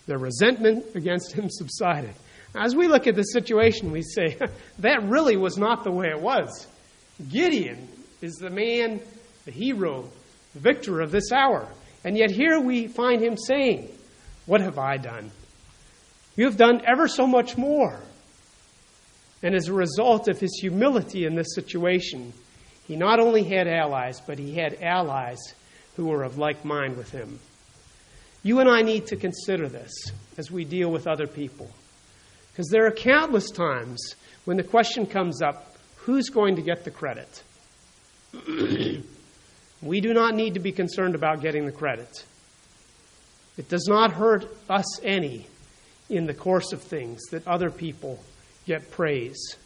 The 0.05 0.17
resentment 0.17 0.85
against 0.95 1.33
him 1.33 1.49
subsided. 1.49 2.13
As 2.55 2.75
we 2.75 2.87
look 2.87 3.07
at 3.07 3.15
the 3.15 3.23
situation, 3.23 3.91
we 3.91 4.01
say, 4.01 4.37
that 4.79 5.03
really 5.03 5.37
was 5.37 5.57
not 5.57 5.83
the 5.83 5.91
way 5.91 6.07
it 6.07 6.21
was. 6.21 6.67
Gideon 7.29 7.87
is 8.21 8.35
the 8.35 8.49
man, 8.49 8.99
the 9.45 9.51
hero, 9.51 10.09
the 10.53 10.59
victor 10.59 11.01
of 11.01 11.11
this 11.11 11.31
hour. 11.31 11.67
And 12.03 12.17
yet 12.17 12.31
here 12.31 12.59
we 12.59 12.87
find 12.87 13.21
him 13.21 13.37
saying, 13.37 13.89
What 14.45 14.61
have 14.61 14.77
I 14.77 14.97
done? 14.97 15.31
You 16.35 16.45
have 16.45 16.57
done 16.57 16.81
ever 16.85 17.07
so 17.07 17.25
much 17.27 17.57
more. 17.57 17.99
And 19.43 19.55
as 19.55 19.67
a 19.67 19.73
result 19.73 20.27
of 20.27 20.39
his 20.39 20.57
humility 20.59 21.25
in 21.25 21.35
this 21.35 21.53
situation, 21.53 22.33
he 22.87 22.95
not 22.95 23.19
only 23.19 23.43
had 23.43 23.67
allies, 23.67 24.21
but 24.21 24.39
he 24.39 24.55
had 24.55 24.81
allies 24.81 25.37
who 25.95 26.07
were 26.07 26.23
of 26.23 26.37
like 26.37 26.63
mind 26.63 26.95
with 26.95 27.11
him. 27.11 27.39
You 28.43 28.59
and 28.59 28.69
I 28.69 28.81
need 28.81 29.07
to 29.07 29.17
consider 29.17 29.67
this 29.67 29.91
as 30.37 30.49
we 30.49 30.63
deal 30.63 30.89
with 30.89 31.07
other 31.07 31.27
people. 31.27 31.69
Because 32.51 32.69
there 32.69 32.85
are 32.85 32.91
countless 32.91 33.51
times 33.51 34.15
when 34.45 34.57
the 34.57 34.63
question 34.63 35.05
comes 35.05 35.41
up 35.41 35.75
who's 35.97 36.29
going 36.29 36.55
to 36.55 36.61
get 36.61 36.85
the 36.85 36.91
credit? 36.91 37.43
we 39.81 39.99
do 40.01 40.13
not 40.13 40.33
need 40.33 40.53
to 40.53 40.59
be 40.61 40.71
concerned 40.71 41.15
about 41.15 41.41
getting 41.41 41.65
the 41.65 41.71
credit. 41.71 42.23
It 43.57 43.67
does 43.67 43.87
not 43.89 44.13
hurt 44.13 44.45
us 44.69 45.01
any 45.03 45.47
in 46.09 46.25
the 46.25 46.33
course 46.33 46.71
of 46.71 46.81
things 46.81 47.21
that 47.31 47.45
other 47.47 47.69
people 47.69 48.23
get 48.65 48.91
praise, 48.91 49.57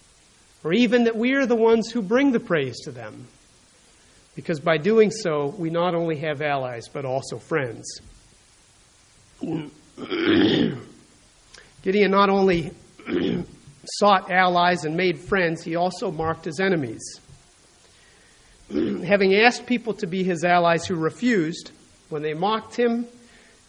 or 0.64 0.74
even 0.74 1.06
that 1.06 1.16
we 1.16 1.34
are 1.34 1.46
the 1.46 1.56
ones 1.56 1.92
who 1.92 2.02
bring 2.02 2.32
the 2.32 2.40
praise 2.40 2.80
to 2.82 2.92
them. 2.92 3.28
Because 4.36 4.60
by 4.60 4.78
doing 4.78 5.12
so, 5.12 5.48
we 5.58 5.70
not 5.70 5.94
only 5.94 6.18
have 6.18 6.42
allies, 6.42 6.88
but 6.88 7.04
also 7.04 7.38
friends. 7.38 8.00
Gideon 11.82 12.12
not 12.12 12.30
only 12.30 12.72
sought 13.86 14.32
allies 14.32 14.86
and 14.86 14.96
made 14.96 15.20
friends, 15.20 15.64
he 15.64 15.76
also 15.76 16.12
marked 16.12 16.46
his 16.46 16.60
enemies. 16.60 17.20
Having 18.70 19.36
asked 19.36 19.66
people 19.66 19.94
to 19.96 20.08
be 20.08 20.24
his 20.24 20.46
allies 20.46 20.86
who 20.86 20.96
refused, 20.96 21.72
when 22.10 22.22
they 22.22 22.34
mocked 22.34 22.76
him 22.76 23.06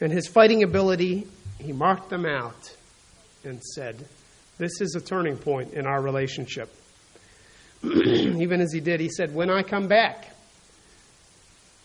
and 0.01 0.13
his 0.13 0.29
fighting 0.29 0.63
ability, 0.63 1.27
he 1.59 1.73
marked 1.73 2.09
them 2.09 2.25
out 2.25 2.77
and 3.45 3.61
said, 3.63 4.07
This 4.59 4.81
is 4.81 4.95
a 4.95 5.01
turning 5.01 5.37
point 5.37 5.75
in 5.75 5.87
our 5.87 6.01
relationship. 6.01 6.73
Even 7.85 8.61
as 8.61 8.73
he 8.73 8.81
did, 8.81 9.01
he 9.01 9.09
said, 9.09 9.35
When 9.35 9.51
I 9.51 9.63
come 9.63 9.89
back, 9.89 10.29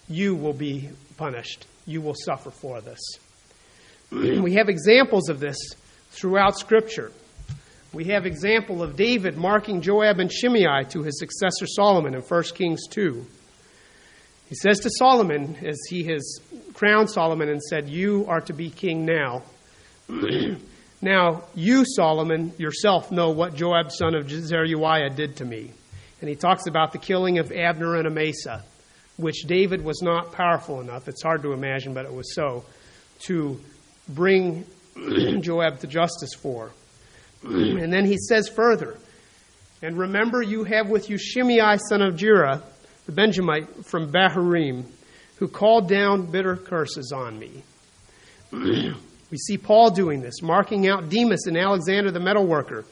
you 0.08 0.36
will 0.36 0.54
be 0.54 0.89
punished. 1.18 1.66
You 1.86 2.01
will 2.01 2.16
suffer 2.16 2.51
for 2.51 2.82
this. 2.82 3.00
we 4.12 4.54
have 4.54 4.70
examples 4.70 5.30
of 5.30 5.39
this 5.39 5.58
throughout 6.12 6.58
Scripture. 6.58 7.12
We 7.94 8.06
have 8.06 8.25
example 8.25 8.84
of 8.84 8.96
David 8.96 9.38
marking 9.38 9.82
Joab 9.82 10.20
and 10.20 10.32
Shimei 10.32 10.84
to 10.89 11.04
his 11.04 11.20
successor 11.20 11.66
Solomon 11.66 12.13
in 12.13 12.22
1 12.22 12.44
Kings 12.56 12.86
2. 12.89 13.25
He 14.50 14.56
says 14.56 14.80
to 14.82 14.89
Solomon, 14.98 15.58
as 15.66 15.77
he 15.89 16.04
has 16.06 16.39
crowned 16.74 17.10
Solomon 17.10 17.50
and 17.50 17.62
said, 17.62 17.89
You 17.89 18.25
are 18.27 18.42
to 18.42 18.54
be 18.54 18.70
king 18.70 19.06
now. 19.06 19.44
now, 21.01 21.44
you, 21.56 21.84
Solomon, 21.86 22.54
yourself 22.58 23.12
know 23.12 23.32
what 23.32 23.56
Joab, 23.56 23.92
son 23.92 24.16
of 24.16 24.30
Zeruiah, 24.30 25.10
did 25.10 25.38
to 25.38 25.46
me. 25.46 25.72
And 26.20 26.30
he 26.30 26.36
talks 26.36 26.68
about 26.68 26.92
the 26.92 26.98
killing 26.98 27.38
of 27.38 27.52
Abner 27.52 27.96
and 27.96 28.08
Amasa, 28.08 28.64
which 29.18 29.44
David 29.44 29.84
was 29.84 30.02
not 30.02 30.32
powerful 30.32 30.82
enough, 30.82 31.08
it's 31.08 31.22
hard 31.22 31.44
to 31.44 31.54
imagine, 31.54 31.94
but 31.94 32.06
it 32.06 32.14
was 32.14 32.34
so, 32.34 32.66
to 33.26 33.60
bring 34.10 34.66
Joab 35.42 35.80
to 35.80 35.88
justice 35.88 36.34
for. 36.34 36.72
and 37.44 37.92
then 37.92 38.06
he 38.06 38.18
says 38.18 38.50
further, 38.50 38.98
And 39.82 39.98
remember, 39.98 40.42
you 40.42 40.64
have 40.64 40.90
with 40.90 41.10
you 41.10 41.18
Shimei, 41.18 41.78
son 41.90 42.02
of 42.02 42.16
Gera, 42.16 42.64
the 43.06 43.12
Benjamite 43.12 43.86
from 43.86 44.12
Bahurim, 44.12 44.86
who 45.38 45.48
called 45.48 45.88
down 45.88 46.26
bitter 46.32 46.56
curses 46.56 47.12
on 47.12 47.38
me. 47.38 47.64
we 48.52 49.38
see 49.38 49.58
Paul 49.58 49.92
doing 49.92 50.22
this, 50.22 50.42
marking 50.42 50.88
out 50.88 51.10
Demas 51.10 51.46
and 51.46 51.58
Alexander 51.58 52.12
the 52.12 52.20
metalworker. 52.20 52.86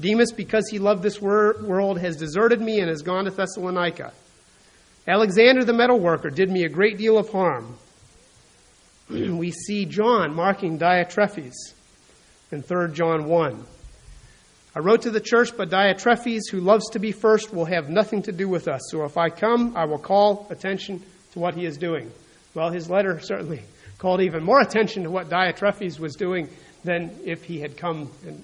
Demas, 0.00 0.32
because 0.32 0.68
he 0.70 0.78
loved 0.78 1.02
this 1.02 1.20
world, 1.20 1.98
has 2.00 2.16
deserted 2.16 2.60
me 2.60 2.80
and 2.80 2.88
has 2.88 3.02
gone 3.02 3.24
to 3.24 3.30
Thessalonica. 3.30 4.12
Alexander 5.06 5.64
the 5.64 5.72
metalworker 5.72 6.32
did 6.32 6.50
me 6.50 6.64
a 6.64 6.68
great 6.68 6.96
deal 6.96 7.18
of 7.18 7.28
harm. 7.30 7.76
we 9.10 9.50
see 9.50 9.84
John 9.84 10.34
marking 10.34 10.78
Diotrephes 10.78 11.74
in 12.50 12.62
3 12.62 12.92
John 12.92 13.26
1. 13.26 13.64
I 14.74 14.78
wrote 14.78 15.02
to 15.02 15.10
the 15.10 15.20
church, 15.20 15.54
but 15.56 15.68
Diotrephes, 15.68 16.50
who 16.50 16.60
loves 16.60 16.88
to 16.90 16.98
be 16.98 17.12
first, 17.12 17.52
will 17.52 17.66
have 17.66 17.90
nothing 17.90 18.22
to 18.22 18.32
do 18.32 18.48
with 18.48 18.68
us. 18.68 18.80
So 18.90 19.04
if 19.04 19.18
I 19.18 19.28
come, 19.28 19.76
I 19.76 19.84
will 19.84 19.98
call 19.98 20.46
attention 20.50 21.02
to 21.32 21.38
what 21.38 21.54
he 21.54 21.66
is 21.66 21.76
doing. 21.76 22.10
Well, 22.54 22.70
his 22.70 22.88
letter 22.88 23.20
certainly 23.20 23.62
called 23.98 24.22
even 24.22 24.42
more 24.42 24.60
attention 24.60 25.02
to 25.02 25.10
what 25.10 25.28
Diotrephes 25.28 25.98
was 25.98 26.14
doing 26.14 26.48
than 26.84 27.10
if 27.24 27.44
he 27.44 27.60
had 27.60 27.76
come, 27.76 28.10
and 28.26 28.42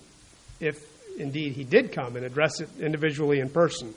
if 0.61 0.98
indeed 1.19 1.53
he 1.53 1.65
did 1.65 1.93
come 1.93 2.17
and 2.17 2.25
address 2.25 2.61
it 2.61 2.69
individually 2.81 3.41
in 3.41 3.49
person. 3.51 3.95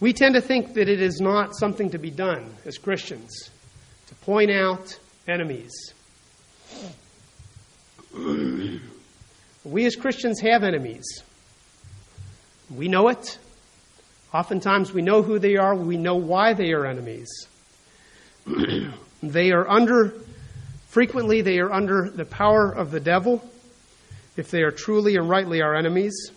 We 0.00 0.12
tend 0.12 0.34
to 0.34 0.40
think 0.40 0.74
that 0.74 0.88
it 0.88 1.00
is 1.00 1.20
not 1.20 1.56
something 1.56 1.90
to 1.90 1.98
be 1.98 2.10
done 2.10 2.54
as 2.64 2.78
Christians 2.78 3.50
to 4.06 4.14
point 4.16 4.50
out 4.50 4.98
enemies. 5.26 5.72
We 9.64 9.84
as 9.84 9.96
Christians 9.96 10.40
have 10.40 10.62
enemies. 10.62 11.04
We 12.74 12.88
know 12.88 13.08
it. 13.08 13.38
Oftentimes 14.32 14.92
we 14.92 15.02
know 15.02 15.22
who 15.22 15.38
they 15.38 15.56
are, 15.56 15.74
we 15.74 15.96
know 15.96 16.16
why 16.16 16.52
they 16.52 16.72
are 16.72 16.86
enemies. 16.86 17.28
they 19.22 19.50
are 19.50 19.68
under, 19.68 20.14
frequently, 20.88 21.40
they 21.40 21.58
are 21.58 21.72
under 21.72 22.10
the 22.10 22.24
power 22.24 22.70
of 22.70 22.90
the 22.90 23.00
devil 23.00 23.42
if 24.38 24.52
they 24.52 24.62
are 24.62 24.70
truly 24.70 25.16
and 25.16 25.28
rightly 25.28 25.60
our 25.60 25.74
enemies. 25.74 26.30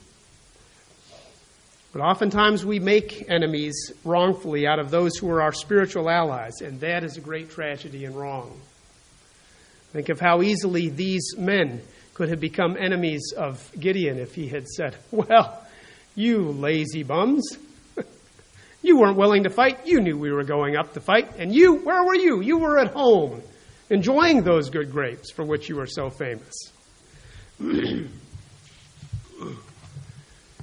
But 1.93 2.01
oftentimes 2.01 2.65
we 2.65 2.79
make 2.79 3.29
enemies 3.29 3.91
wrongfully 4.03 4.65
out 4.65 4.79
of 4.79 4.89
those 4.89 5.17
who 5.17 5.29
are 5.29 5.41
our 5.41 5.51
spiritual 5.51 6.09
allies, 6.09 6.61
and 6.61 6.79
that 6.79 7.03
is 7.03 7.17
a 7.17 7.21
great 7.21 7.51
tragedy 7.51 8.05
and 8.05 8.15
wrong. 8.15 8.59
Think 9.91 10.09
of 10.09 10.19
how 10.19 10.41
easily 10.41 10.89
these 10.89 11.35
men 11.37 11.81
could 12.13 12.29
have 12.29 12.39
become 12.39 12.75
enemies 12.75 13.33
of 13.37 13.71
Gideon 13.79 14.17
if 14.17 14.33
he 14.33 14.47
had 14.47 14.67
said, 14.67 14.95
Well, 15.11 15.61
you 16.15 16.39
lazy 16.39 17.03
bums, 17.03 17.57
you 18.81 18.97
weren't 18.97 19.17
willing 19.17 19.43
to 19.43 19.49
fight. 19.49 19.85
You 19.85 19.99
knew 19.99 20.17
we 20.17 20.31
were 20.31 20.43
going 20.43 20.75
up 20.75 20.93
to 20.93 21.01
fight. 21.01 21.35
And 21.37 21.53
you, 21.53 21.75
where 21.75 22.03
were 22.03 22.15
you? 22.15 22.41
You 22.41 22.57
were 22.57 22.79
at 22.79 22.93
home, 22.93 23.41
enjoying 23.89 24.43
those 24.43 24.69
good 24.69 24.91
grapes 24.91 25.31
for 25.31 25.43
which 25.43 25.69
you 25.69 25.75
were 25.75 25.87
so 25.87 26.09
famous. 26.09 26.71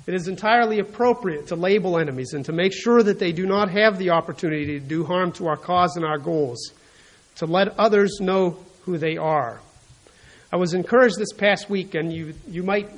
It 0.09 0.15
is 0.15 0.27
entirely 0.27 0.79
appropriate 0.81 1.49
to 1.49 1.57
label 1.57 1.99
enemies 1.99 2.33
and 2.33 2.45
to 2.47 2.53
make 2.53 2.73
sure 2.73 3.03
that 3.03 3.19
they 3.19 3.33
do 3.33 3.47
not 3.47 3.71
have 3.71 3.99
the 3.99 4.11
opportunity 4.11 4.79
to 4.79 4.81
do 4.81 5.05
harm 5.05 5.33
to 5.33 5.47
our 5.47 5.57
cause 5.57 5.97
and 5.97 6.05
our 6.05 6.19
goals, 6.19 6.73
to 7.37 7.47
let 7.47 7.79
others 7.79 8.19
know 8.21 8.59
who 8.83 8.99
they 8.99 9.17
are. 9.17 9.61
I 10.51 10.57
was 10.57 10.75
encouraged 10.75 11.19
this 11.19 11.33
past 11.33 11.69
week, 11.69 11.95
and 11.95 12.13
you, 12.13 12.35
you 12.49 12.63
might 12.63 12.91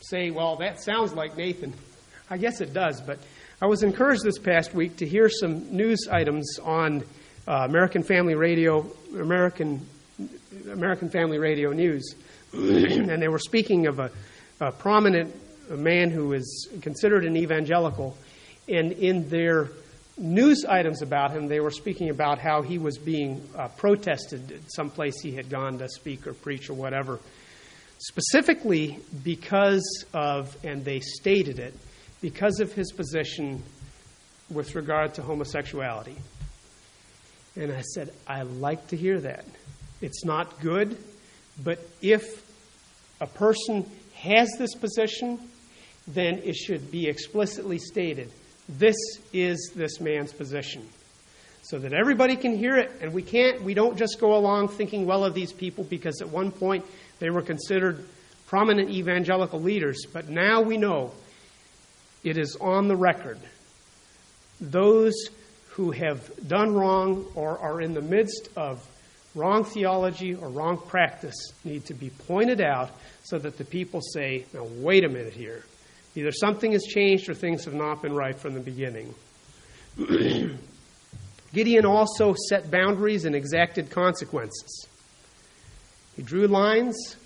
say, 0.00 0.30
well, 0.30 0.56
that 0.56 0.82
sounds 0.82 1.14
like 1.14 1.36
Nathan. 1.36 1.72
I 2.28 2.36
guess 2.36 2.60
it 2.60 2.72
does, 2.72 3.00
but 3.00 3.18
I 3.62 3.66
was 3.66 3.82
encouraged 3.82 4.22
this 4.22 4.38
past 4.38 4.74
week 4.74 4.98
to 4.98 5.06
hear 5.06 5.28
some 5.28 5.74
news 5.74 6.08
items 6.10 6.58
on 6.62 7.04
uh, 7.48 7.66
American 7.68 8.02
Family 8.02 8.34
Radio, 8.34 8.86
American, 9.14 9.86
American 10.70 11.08
Family 11.08 11.38
Radio 11.38 11.72
News. 11.72 12.14
and 12.52 13.22
they 13.22 13.28
were 13.28 13.38
speaking 13.38 13.86
of 13.86 13.98
a, 13.98 14.10
a 14.60 14.72
prominent 14.72 15.34
man 15.70 16.10
who 16.10 16.32
is 16.32 16.68
considered 16.82 17.24
an 17.24 17.36
evangelical. 17.36 18.16
And 18.68 18.92
in 18.92 19.28
their 19.28 19.70
news 20.18 20.64
items 20.68 21.02
about 21.02 21.32
him, 21.32 21.48
they 21.48 21.60
were 21.60 21.70
speaking 21.70 22.10
about 22.10 22.38
how 22.38 22.62
he 22.62 22.78
was 22.78 22.98
being 22.98 23.48
uh, 23.56 23.68
protested 23.68 24.52
at 24.52 24.72
some 24.72 24.90
place 24.90 25.20
he 25.20 25.32
had 25.32 25.48
gone 25.48 25.78
to 25.78 25.88
speak 25.88 26.26
or 26.26 26.34
preach 26.34 26.68
or 26.70 26.74
whatever. 26.74 27.20
Specifically 27.98 28.98
because 29.22 30.04
of, 30.14 30.56
and 30.64 30.84
they 30.84 31.00
stated 31.00 31.58
it, 31.58 31.74
because 32.20 32.60
of 32.60 32.72
his 32.72 32.92
position 32.92 33.62
with 34.50 34.74
regard 34.74 35.14
to 35.14 35.22
homosexuality. 35.22 36.16
And 37.56 37.72
I 37.72 37.80
said, 37.80 38.10
I 38.26 38.42
like 38.42 38.88
to 38.88 38.96
hear 38.96 39.20
that. 39.20 39.44
It's 40.00 40.24
not 40.24 40.60
good, 40.60 40.96
but 41.62 41.78
if 42.02 42.44
a 43.20 43.26
person 43.26 43.88
has 44.14 44.50
this 44.58 44.74
position, 44.74 45.38
then 46.08 46.38
it 46.44 46.54
should 46.54 46.90
be 46.90 47.06
explicitly 47.08 47.78
stated 47.78 48.30
this 48.78 48.96
is 49.32 49.72
this 49.74 50.00
man's 50.00 50.32
position. 50.32 50.86
So 51.62 51.78
that 51.78 51.92
everybody 51.92 52.36
can 52.36 52.56
hear 52.56 52.76
it, 52.78 52.90
and 53.00 53.12
we 53.12 53.22
can't, 53.22 53.62
we 53.62 53.74
don't 53.74 53.98
just 53.98 54.18
go 54.18 54.36
along 54.36 54.68
thinking 54.68 55.06
well 55.06 55.24
of 55.24 55.34
these 55.34 55.52
people 55.52 55.84
because 55.84 56.22
at 56.22 56.28
one 56.28 56.50
point 56.50 56.84
they 57.18 57.30
were 57.30 57.42
considered 57.42 58.04
prominent 58.46 58.90
evangelical 58.90 59.60
leaders, 59.60 60.06
but 60.12 60.28
now 60.28 60.62
we 60.62 60.76
know 60.76 61.12
it 62.24 62.38
is 62.38 62.56
on 62.60 62.88
the 62.88 62.96
record. 62.96 63.38
Those 64.60 65.14
who 65.70 65.90
have 65.92 66.48
done 66.48 66.74
wrong 66.74 67.26
or 67.34 67.58
are 67.58 67.80
in 67.80 67.94
the 67.94 68.02
midst 68.02 68.48
of 68.56 68.84
wrong 69.34 69.64
theology 69.64 70.34
or 70.34 70.48
wrong 70.48 70.76
practice 70.76 71.52
need 71.64 71.84
to 71.86 71.94
be 71.94 72.10
pointed 72.10 72.60
out 72.60 72.90
so 73.22 73.38
that 73.38 73.58
the 73.58 73.64
people 73.64 74.00
say, 74.00 74.44
now, 74.52 74.64
wait 74.64 75.04
a 75.04 75.08
minute 75.08 75.32
here. 75.32 75.64
Either 76.16 76.32
something 76.32 76.72
has 76.72 76.82
changed 76.84 77.28
or 77.28 77.34
things 77.34 77.64
have 77.64 77.74
not 77.74 78.02
been 78.02 78.14
right 78.14 78.36
from 78.36 78.54
the 78.54 78.60
beginning. 78.60 79.14
Gideon 81.52 81.86
also 81.86 82.34
set 82.48 82.70
boundaries 82.70 83.24
and 83.24 83.34
exacted 83.34 83.90
consequences. 83.90 84.86
He 86.16 86.22
drew 86.22 86.46
lines, 86.46 87.16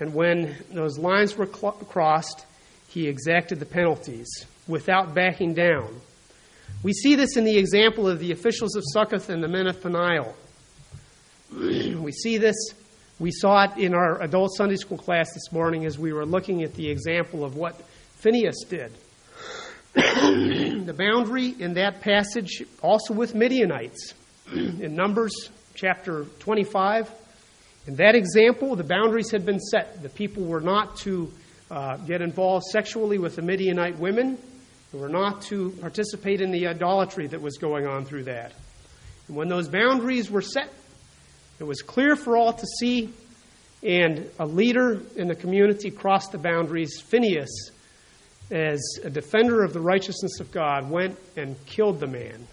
and 0.00 0.14
when 0.14 0.56
those 0.72 0.98
lines 0.98 1.36
were 1.36 1.46
cl- 1.46 1.72
crossed, 1.72 2.46
he 2.88 3.08
exacted 3.08 3.58
the 3.60 3.66
penalties 3.66 4.28
without 4.68 5.14
backing 5.14 5.54
down. 5.54 6.00
We 6.82 6.92
see 6.92 7.14
this 7.14 7.36
in 7.36 7.44
the 7.44 7.58
example 7.58 8.08
of 8.08 8.18
the 8.18 8.32
officials 8.32 8.74
of 8.76 8.82
Succoth 8.92 9.28
and 9.28 9.42
the 9.42 9.48
men 9.48 9.66
of 9.66 9.80
Peniel. 9.82 10.34
We 12.12 12.30
see 12.30 12.36
this 12.36 12.74
we 13.18 13.30
saw 13.30 13.64
it 13.64 13.78
in 13.78 13.94
our 13.94 14.20
adult 14.20 14.54
Sunday 14.54 14.76
school 14.76 14.98
class 14.98 15.32
this 15.32 15.50
morning 15.50 15.86
as 15.86 15.98
we 15.98 16.12
were 16.12 16.26
looking 16.26 16.62
at 16.62 16.74
the 16.74 16.90
example 16.90 17.42
of 17.42 17.56
what 17.56 17.80
Phineas 18.16 18.64
did. 18.68 18.92
the 19.94 20.94
boundary 20.94 21.54
in 21.58 21.74
that 21.74 22.02
passage, 22.02 22.64
also 22.82 23.14
with 23.14 23.34
Midianites, 23.34 24.12
in 24.52 24.94
Numbers 24.94 25.32
chapter 25.74 26.24
25, 26.40 27.10
in 27.86 27.94
that 27.96 28.14
example, 28.14 28.76
the 28.76 28.84
boundaries 28.84 29.30
had 29.30 29.46
been 29.46 29.60
set. 29.60 30.02
The 30.02 30.10
people 30.10 30.44
were 30.44 30.60
not 30.60 30.96
to 30.98 31.32
uh, 31.70 31.96
get 31.96 32.20
involved 32.20 32.66
sexually 32.66 33.16
with 33.16 33.36
the 33.36 33.42
Midianite 33.42 33.98
women. 33.98 34.36
They 34.92 34.98
were 34.98 35.08
not 35.08 35.40
to 35.42 35.70
participate 35.80 36.42
in 36.42 36.50
the 36.50 36.66
idolatry 36.66 37.28
that 37.28 37.40
was 37.40 37.56
going 37.56 37.86
on 37.86 38.04
through 38.04 38.24
that. 38.24 38.52
And 39.28 39.36
when 39.36 39.48
those 39.48 39.68
boundaries 39.68 40.30
were 40.30 40.42
set, 40.42 40.68
it 41.62 41.68
was 41.68 41.80
clear 41.80 42.16
for 42.16 42.36
all 42.36 42.52
to 42.52 42.66
see, 42.80 43.08
and 43.84 44.28
a 44.40 44.44
leader 44.44 45.00
in 45.14 45.28
the 45.28 45.36
community 45.36 45.92
crossed 45.92 46.32
the 46.32 46.38
boundaries. 46.38 47.00
Phineas, 47.00 47.70
as 48.50 48.80
a 49.04 49.08
defender 49.08 49.62
of 49.62 49.72
the 49.72 49.80
righteousness 49.80 50.40
of 50.40 50.50
God, 50.50 50.90
went 50.90 51.16
and 51.36 51.54
killed 51.66 52.00
the 52.00 52.08
man. 52.08 52.48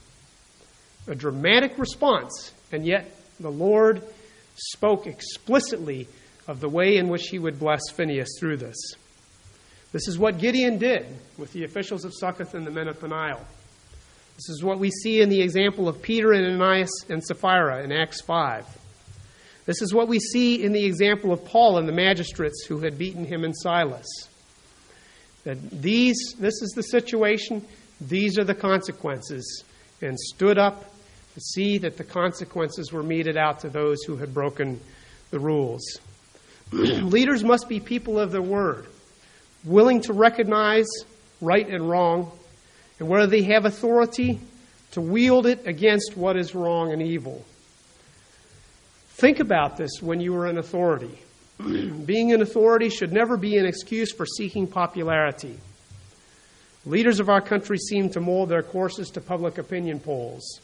A 1.07 1.15
dramatic 1.15 1.79
response, 1.79 2.53
and 2.71 2.85
yet 2.85 3.19
the 3.39 3.49
Lord 3.49 4.03
spoke 4.53 5.07
explicitly 5.07 6.07
of 6.47 6.59
the 6.59 6.69
way 6.69 6.97
in 6.97 7.09
which 7.09 7.29
he 7.29 7.39
would 7.39 7.57
bless 7.57 7.89
Phineas 7.89 8.29
through 8.39 8.57
this. 8.57 8.77
This 9.91 10.07
is 10.07 10.19
what 10.19 10.37
Gideon 10.37 10.77
did 10.77 11.07
with 11.35 11.51
the 11.51 11.63
officials 11.63 12.05
of 12.05 12.13
Succoth 12.13 12.53
and 12.53 12.63
the 12.63 12.71
men 12.71 12.87
of 12.87 12.99
Peniel. 12.99 13.43
This 14.35 14.49
is 14.49 14.63
what 14.63 14.77
we 14.77 14.91
see 14.91 15.19
in 15.19 15.29
the 15.29 15.41
example 15.41 15.89
of 15.89 15.99
Peter 15.99 16.31
and 16.31 16.45
Ananias 16.45 16.91
and 17.09 17.23
Sapphira 17.23 17.83
in 17.83 17.91
Acts 17.91 18.21
5. 18.21 18.78
This 19.69 19.83
is 19.83 19.93
what 19.93 20.07
we 20.07 20.17
see 20.17 20.63
in 20.63 20.71
the 20.71 20.83
example 20.83 21.31
of 21.31 21.45
Paul 21.45 21.77
and 21.77 21.87
the 21.87 21.93
magistrates 21.93 22.65
who 22.65 22.79
had 22.79 22.97
beaten 22.97 23.23
him 23.23 23.43
and 23.43 23.55
Silas. 23.55 24.07
That 25.43 25.59
these, 25.69 26.17
this 26.39 26.63
is 26.63 26.71
the 26.75 26.81
situation, 26.81 27.63
these 28.01 28.39
are 28.39 28.43
the 28.43 28.55
consequences, 28.55 29.63
and 30.01 30.19
stood 30.19 30.57
up 30.57 30.91
to 31.35 31.39
see 31.39 31.77
that 31.77 31.97
the 31.97 32.03
consequences 32.03 32.91
were 32.91 33.03
meted 33.03 33.37
out 33.37 33.59
to 33.59 33.69
those 33.69 34.01
who 34.05 34.15
had 34.15 34.33
broken 34.33 34.81
the 35.29 35.39
rules. 35.39 35.83
Leaders 36.71 37.43
must 37.43 37.69
be 37.69 37.79
people 37.79 38.19
of 38.19 38.31
their 38.31 38.41
word, 38.41 38.87
willing 39.63 40.01
to 40.01 40.13
recognize 40.13 40.87
right 41.41 41.69
and 41.69 41.87
wrong, 41.87 42.31
and 42.97 43.07
where 43.07 43.27
they 43.27 43.43
have 43.43 43.65
authority, 43.65 44.39
to 44.93 45.01
wield 45.01 45.45
it 45.45 45.67
against 45.67 46.17
what 46.17 46.37
is 46.37 46.55
wrong 46.55 46.91
and 46.91 47.03
evil. 47.03 47.45
Think 49.19 49.41
about 49.41 49.75
this 49.75 50.01
when 50.01 50.21
you 50.21 50.33
are 50.37 50.47
in 50.47 50.57
authority. 50.57 51.19
Being 52.05 52.29
in 52.29 52.41
authority 52.41 52.87
should 52.87 53.11
never 53.11 53.35
be 53.35 53.57
an 53.57 53.65
excuse 53.65 54.13
for 54.13 54.25
seeking 54.25 54.65
popularity. 54.65 55.57
Leaders 56.85 57.19
of 57.19 57.27
our 57.27 57.41
country 57.41 57.77
seem 57.77 58.09
to 58.11 58.21
mold 58.21 58.47
their 58.47 58.63
courses 58.63 59.09
to 59.09 59.19
public 59.19 59.57
opinion 59.57 59.99
polls. 59.99 60.61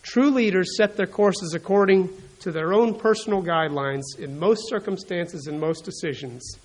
True 0.00 0.30
leaders 0.30 0.78
set 0.78 0.96
their 0.96 1.06
courses 1.06 1.52
according 1.52 2.08
to 2.40 2.52
their 2.52 2.72
own 2.72 2.98
personal 2.98 3.42
guidelines 3.42 4.18
in 4.18 4.38
most 4.38 4.66
circumstances 4.70 5.46
and 5.46 5.60
most 5.60 5.84
decisions. 5.84 6.58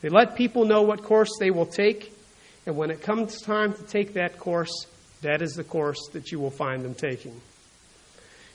They 0.00 0.08
let 0.08 0.34
people 0.34 0.64
know 0.64 0.80
what 0.80 1.02
course 1.02 1.30
they 1.38 1.50
will 1.50 1.66
take, 1.66 2.10
and 2.64 2.74
when 2.74 2.90
it 2.90 3.02
comes 3.02 3.42
time 3.42 3.74
to 3.74 3.82
take 3.82 4.14
that 4.14 4.38
course, 4.38 4.86
that 5.20 5.42
is 5.42 5.52
the 5.52 5.64
course 5.64 6.00
that 6.14 6.32
you 6.32 6.40
will 6.40 6.50
find 6.50 6.82
them 6.82 6.94
taking. 6.94 7.38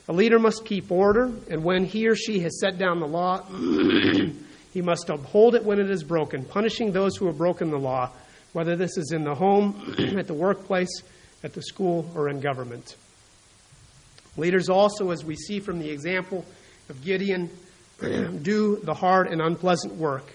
A 0.08 0.12
leader 0.12 0.38
must 0.38 0.64
keep 0.64 0.90
order, 0.90 1.30
and 1.48 1.62
when 1.62 1.84
he 1.84 2.08
or 2.08 2.16
she 2.16 2.40
has 2.40 2.58
set 2.58 2.76
down 2.76 2.98
the 2.98 3.06
law, 3.06 3.42
he 4.72 4.82
must 4.82 5.08
uphold 5.08 5.54
it 5.54 5.64
when 5.64 5.78
it 5.78 5.90
is 5.90 6.02
broken, 6.02 6.44
punishing 6.44 6.92
those 6.92 7.16
who 7.16 7.26
have 7.26 7.38
broken 7.38 7.70
the 7.70 7.78
law, 7.78 8.10
whether 8.52 8.74
this 8.74 8.96
is 8.96 9.12
in 9.12 9.22
the 9.22 9.34
home, 9.34 9.94
at 10.18 10.26
the 10.26 10.34
workplace, 10.34 11.02
at 11.44 11.52
the 11.52 11.62
school, 11.62 12.10
or 12.16 12.28
in 12.28 12.40
government. 12.40 12.96
Leaders 14.36 14.68
also, 14.68 15.10
as 15.10 15.24
we 15.24 15.36
see 15.36 15.60
from 15.60 15.78
the 15.78 15.90
example 15.90 16.44
of 16.88 17.04
Gideon, 17.04 17.48
do 18.00 18.80
the 18.82 18.94
hard 18.94 19.28
and 19.28 19.40
unpleasant 19.40 19.94
work. 19.94 20.26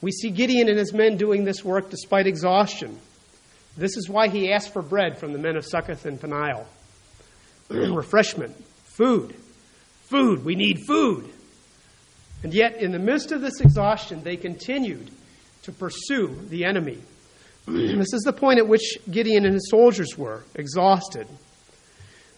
We 0.00 0.12
see 0.12 0.30
Gideon 0.30 0.68
and 0.68 0.78
his 0.78 0.92
men 0.92 1.16
doing 1.16 1.44
this 1.44 1.64
work 1.64 1.90
despite 1.90 2.26
exhaustion. 2.26 2.98
This 3.76 3.96
is 3.96 4.08
why 4.08 4.28
he 4.28 4.52
asked 4.52 4.72
for 4.72 4.82
bread 4.82 5.18
from 5.18 5.32
the 5.32 5.38
men 5.38 5.56
of 5.56 5.66
Succoth 5.66 6.06
and 6.06 6.20
Peniel. 6.20 6.66
Refreshment, 7.72 8.54
food, 8.84 9.34
food, 10.08 10.44
we 10.44 10.54
need 10.54 10.80
food. 10.86 11.28
And 12.42 12.52
yet, 12.52 12.76
in 12.76 12.92
the 12.92 12.98
midst 12.98 13.32
of 13.32 13.40
this 13.40 13.60
exhaustion, 13.60 14.22
they 14.22 14.36
continued 14.36 15.10
to 15.62 15.72
pursue 15.72 16.36
the 16.48 16.64
enemy. 16.64 16.98
this 17.66 18.12
is 18.12 18.22
the 18.24 18.32
point 18.32 18.58
at 18.58 18.66
which 18.66 18.98
Gideon 19.10 19.44
and 19.44 19.54
his 19.54 19.70
soldiers 19.70 20.18
were 20.18 20.44
exhausted. 20.54 21.28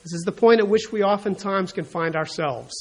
This 0.02 0.12
is 0.12 0.22
the 0.26 0.32
point 0.32 0.60
at 0.60 0.68
which 0.68 0.92
we 0.92 1.02
oftentimes 1.02 1.72
can 1.72 1.84
find 1.84 2.14
ourselves. 2.14 2.74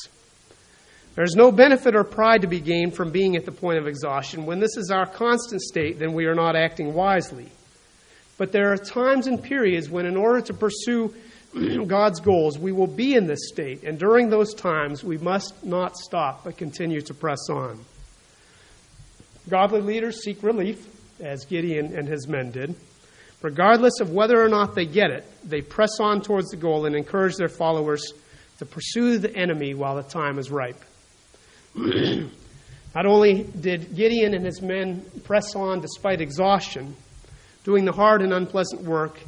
There's 1.15 1.35
no 1.35 1.51
benefit 1.51 1.95
or 1.95 2.03
pride 2.03 2.41
to 2.41 2.47
be 2.47 2.59
gained 2.59 2.95
from 2.95 3.11
being 3.11 3.35
at 3.37 3.45
the 3.45 3.51
point 3.51 3.77
of 3.77 3.87
exhaustion. 3.87 4.45
When 4.45 4.59
this 4.59 4.75
is 4.75 4.91
our 4.91 5.05
constant 5.05 5.61
state, 5.61 5.99
then 5.99 6.13
we 6.13 6.25
are 6.25 6.35
not 6.35 6.55
acting 6.55 6.93
wisely. 6.93 7.49
But 8.37 8.51
there 8.51 8.73
are 8.73 8.77
times 8.77 9.27
and 9.27 9.41
periods 9.41 9.89
when, 9.89 10.05
in 10.05 10.17
order 10.17 10.41
to 10.41 10.53
pursue 10.53 11.13
God's 11.87 12.19
goals, 12.19 12.57
we 12.57 12.71
will 12.71 12.87
be 12.87 13.15
in 13.15 13.27
this 13.27 13.49
state. 13.49 13.83
And 13.83 13.99
during 13.99 14.29
those 14.29 14.53
times, 14.53 15.03
we 15.03 15.17
must 15.17 15.63
not 15.63 15.97
stop 15.97 16.43
but 16.43 16.57
continue 16.57 17.01
to 17.01 17.13
press 17.13 17.49
on. 17.49 17.79
Godly 19.49 19.81
leaders 19.81 20.23
seek 20.23 20.41
relief, 20.41 20.87
as 21.19 21.45
Gideon 21.45 21.95
and 21.95 22.07
his 22.07 22.27
men 22.27 22.51
did. 22.51 22.75
Regardless 23.41 23.99
of 23.99 24.09
whether 24.09 24.41
or 24.41 24.47
not 24.47 24.73
they 24.73 24.85
get 24.85 25.11
it, 25.11 25.25
they 25.43 25.61
press 25.61 25.99
on 25.99 26.21
towards 26.21 26.49
the 26.49 26.57
goal 26.57 26.85
and 26.85 26.95
encourage 26.95 27.35
their 27.35 27.49
followers 27.49 28.13
to 28.59 28.65
pursue 28.65 29.17
the 29.17 29.35
enemy 29.35 29.73
while 29.73 29.95
the 29.95 30.03
time 30.03 30.39
is 30.39 30.49
ripe. 30.49 30.81
Not 31.75 33.05
only 33.05 33.43
did 33.43 33.95
Gideon 33.95 34.33
and 34.33 34.45
his 34.45 34.61
men 34.61 35.03
press 35.23 35.55
on 35.55 35.81
despite 35.81 36.21
exhaustion, 36.21 36.95
doing 37.63 37.85
the 37.85 37.91
hard 37.91 38.21
and 38.21 38.31
unpleasant 38.31 38.83
work, 38.83 39.19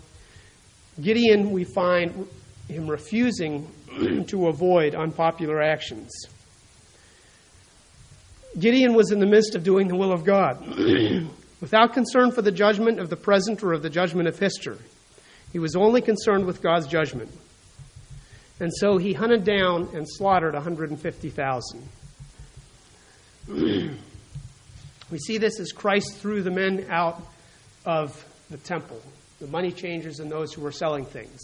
Gideon, 1.02 1.52
we 1.52 1.64
find 1.64 2.28
him 2.70 2.88
refusing 2.88 3.70
to 4.28 4.48
avoid 4.48 4.96
unpopular 4.96 5.62
actions. 5.62 6.12
Gideon 8.58 8.94
was 8.94 9.12
in 9.12 9.20
the 9.20 9.26
midst 9.26 9.56
of 9.56 9.64
doing 9.64 9.88
the 9.88 9.96
will 9.96 10.14
of 10.14 10.24
God. 10.24 10.66
without 11.62 11.94
concern 11.94 12.32
for 12.32 12.42
the 12.44 12.52
judgment 12.52 13.00
of 13.00 13.10
the 13.10 13.16
present 13.16 13.64
or 13.64 13.74
of 13.74 13.82
the 13.82 13.90
judgment 13.90 14.28
of 14.28 14.38
history. 14.38 14.78
He 15.52 15.60
was 15.60 15.76
only 15.76 16.02
concerned 16.02 16.46
with 16.46 16.62
God's 16.62 16.86
judgment. 16.86 17.32
And 18.60 18.72
so 18.74 18.98
he 18.98 19.14
hunted 19.14 19.44
down 19.44 19.90
and 19.96 20.06
slaughtered 20.08 20.54
150,000. 20.54 21.90
we 25.12 25.18
see 25.18 25.38
this 25.38 25.60
as 25.60 25.72
Christ 25.72 26.18
threw 26.18 26.44
the 26.44 26.52
men 26.52 26.86
out 26.90 27.22
of 27.86 28.24
the 28.50 28.58
temple, 28.58 29.02
the 29.40 29.48
money 29.48 29.72
changers 29.72 30.20
and 30.20 30.32
those 30.32 30.54
who 30.54 30.62
were 30.62 30.72
selling 30.72 31.06
things. 31.06 31.42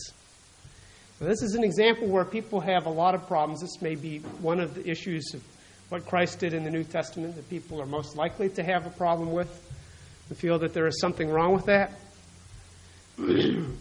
Now, 1.20 1.28
this 1.28 1.44
is 1.44 1.56
an 1.56 1.64
example 1.64 2.08
where 2.08 2.26
people 2.26 2.60
have 2.62 2.86
a 2.88 2.90
lot 2.90 3.14
of 3.14 3.28
problems. 3.28 3.62
This 3.62 3.82
may 3.82 3.96
be 3.96 4.20
one 4.42 4.60
of 4.60 4.74
the 4.74 4.90
issues 4.90 5.34
of 5.34 5.44
what 5.90 6.06
Christ 6.06 6.40
did 6.40 6.54
in 6.54 6.64
the 6.64 6.72
New 6.72 6.84
Testament 6.84 7.36
that 7.36 7.50
people 7.50 7.82
are 7.82 7.86
most 7.86 8.16
likely 8.16 8.50
to 8.50 8.64
have 8.64 8.88
a 8.88 8.90
problem 8.92 9.32
with 9.32 9.50
and 10.30 10.38
feel 10.38 10.58
that 10.60 10.74
there 10.74 10.88
is 10.88 11.00
something 11.00 11.30
wrong 11.30 11.54
with 11.54 11.66
that. 11.66 11.92
and 13.18 13.78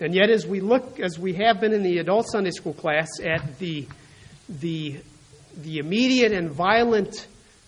yet, 0.00 0.30
as 0.30 0.46
we 0.46 0.60
look, 0.60 0.98
as 0.98 1.18
we 1.18 1.34
have 1.34 1.60
been 1.60 1.72
in 1.72 1.82
the 1.82 1.98
adult 1.98 2.26
Sunday 2.30 2.50
school 2.50 2.72
class, 2.72 3.08
at 3.22 3.58
the, 3.58 3.86
the, 4.48 4.96
the 5.58 5.78
immediate 5.78 6.32
and 6.32 6.50
violent 6.50 7.26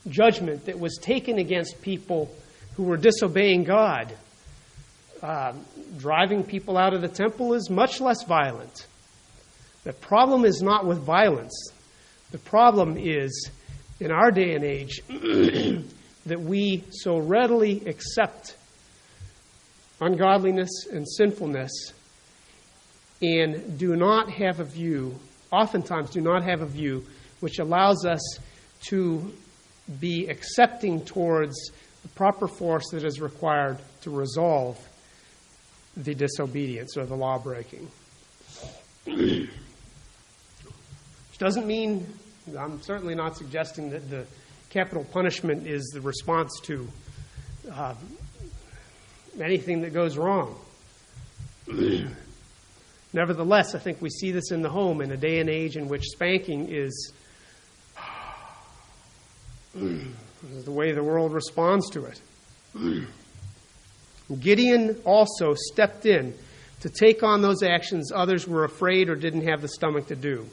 judgment 0.09 0.65
that 0.65 0.81
was 0.81 0.99
taken 1.01 1.39
against 1.39 1.83
people 1.83 2.35
who 2.77 2.85
were 2.85 2.97
disobeying 2.97 3.65
God, 3.65 4.13
uh, 5.23 5.53
driving 5.99 6.43
people 6.45 6.79
out 6.79 6.95
of 6.95 7.03
the 7.03 7.09
temple 7.09 7.55
is 7.55 7.69
much 7.71 8.01
less 8.01 8.25
violent. 8.25 8.87
The 9.85 9.93
problem 9.93 10.45
is 10.45 10.63
not 10.63 10.87
with 10.87 10.99
violence. 10.99 11.73
The 12.31 12.39
problem 12.39 12.97
is, 12.97 13.51
in 13.99 14.11
our 14.11 14.31
day 14.31 14.55
and 14.55 14.65
age, 14.65 15.01
that 16.27 16.41
we 16.41 16.85
so 16.91 17.19
readily 17.19 17.83
accept 17.87 18.57
ungodliness 20.01 20.87
and 20.91 21.07
sinfulness 21.09 21.93
and 23.23 23.79
do 23.79 23.97
not 23.97 24.31
have 24.31 24.61
a 24.61 24.65
view, 24.65 25.19
oftentimes 25.53 26.11
do 26.11 26.21
not 26.21 26.43
have 26.43 26.63
a 26.63 26.67
view, 26.67 27.05
which 27.41 27.59
allows 27.59 28.07
us 28.07 28.39
to 28.89 29.33
be 29.99 30.27
accepting 30.29 31.05
towards 31.05 31.55
the 32.03 32.09
proper 32.09 32.49
force 32.49 32.89
that 32.93 33.05
is 33.05 33.21
required 33.21 33.79
to 34.01 34.11
resolve 34.11 34.79
the 35.97 36.15
disobedience 36.15 36.97
or 36.97 37.07
the 37.07 37.17
law 37.17 37.39
breaking. 37.39 37.89
Which 39.05 39.49
doesn't 41.39 41.67
mean, 41.67 42.07
I'm 42.59 42.81
certainly 42.83 43.15
not 43.15 43.37
suggesting 43.37 43.91
that 43.91 44.11
the 44.11 44.27
capital 44.71 45.05
punishment 45.05 45.67
is 45.67 45.85
the 45.93 46.01
response 46.01 46.53
to 46.65 46.89
uh, 47.73 47.95
anything 49.41 49.83
that 49.83 49.93
goes 49.93 50.17
wrong. 50.17 50.59
Nevertheless, 53.13 53.75
I 53.75 53.79
think 53.79 54.01
we 54.01 54.11
see 54.11 54.31
this 54.31 54.53
in 54.53 54.63
the 54.63 54.71
home 54.71 55.01
in 55.01 55.11
a 55.11 55.17
day 55.17 55.41
and 55.41 55.51
age 55.51 55.77
in 55.77 55.89
which 55.89 56.05
spanking 56.05 56.69
is 56.69 57.13
is 59.75 60.65
the 60.65 60.71
way 60.71 60.93
the 60.93 61.03
world 61.03 61.33
responds 61.33 61.91
to 61.91 62.05
it. 62.05 62.21
Gideon 64.37 65.01
also 65.05 65.55
stepped 65.55 66.07
in 66.07 66.35
to 66.81 66.89
take 66.89 67.23
on 67.23 67.43
those 67.43 67.63
actions 67.63 68.13
others 68.13 68.47
were 68.47 68.65
afraid 68.65 69.09
or 69.09 69.15
didn't 69.15 69.49
have 69.49 69.61
the 69.61 69.69
stomach 69.69 70.07
to 70.09 70.17
do. 70.17 70.47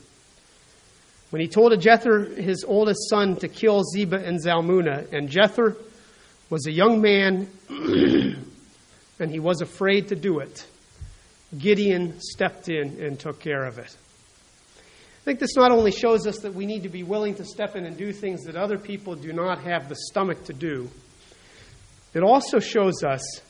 When 1.30 1.42
he 1.42 1.48
told 1.48 1.74
Jether, 1.74 2.36
his 2.38 2.64
oldest 2.66 3.10
son, 3.10 3.36
to 3.38 3.48
kill 3.48 3.84
Zebah 3.84 4.26
and 4.26 4.42
Zalmunna, 4.42 5.12
and 5.12 5.30
Jether 5.30 5.76
was 6.50 6.66
a 6.68 6.72
young 6.72 7.02
man 7.02 7.50
and 9.20 9.32
he 9.32 9.40
was 9.40 9.62
afraid 9.62 10.08
to 10.10 10.16
do 10.16 10.40
it, 10.40 10.66
Gideon 11.58 12.20
stepped 12.20 12.70
in 12.70 13.02
and 13.02 13.20
took 13.20 13.40
care 13.40 13.66
of 13.66 13.78
it. 13.78 13.96
I 14.78 15.24
think 15.26 15.40
this 15.40 15.58
not 15.58 15.72
only 15.72 15.92
shows 15.92 16.26
us 16.26 16.40
that 16.40 16.54
we 16.54 16.66
need 16.66 16.84
to 16.84 16.90
be 16.90 17.04
willing 17.04 17.36
to 17.36 17.44
step 17.44 17.76
in 17.76 17.86
and 17.86 17.98
do 17.98 18.14
things 18.14 18.44
that 18.46 18.56
other 18.56 18.78
people 18.78 19.16
do 19.16 19.34
not 19.34 19.60
have 19.64 19.90
the 19.90 19.96
stomach 19.96 20.46
to 20.46 20.54
do, 20.54 20.90
it 22.14 22.24
also 22.24 22.60
shows 22.60 23.04
us 23.04 23.42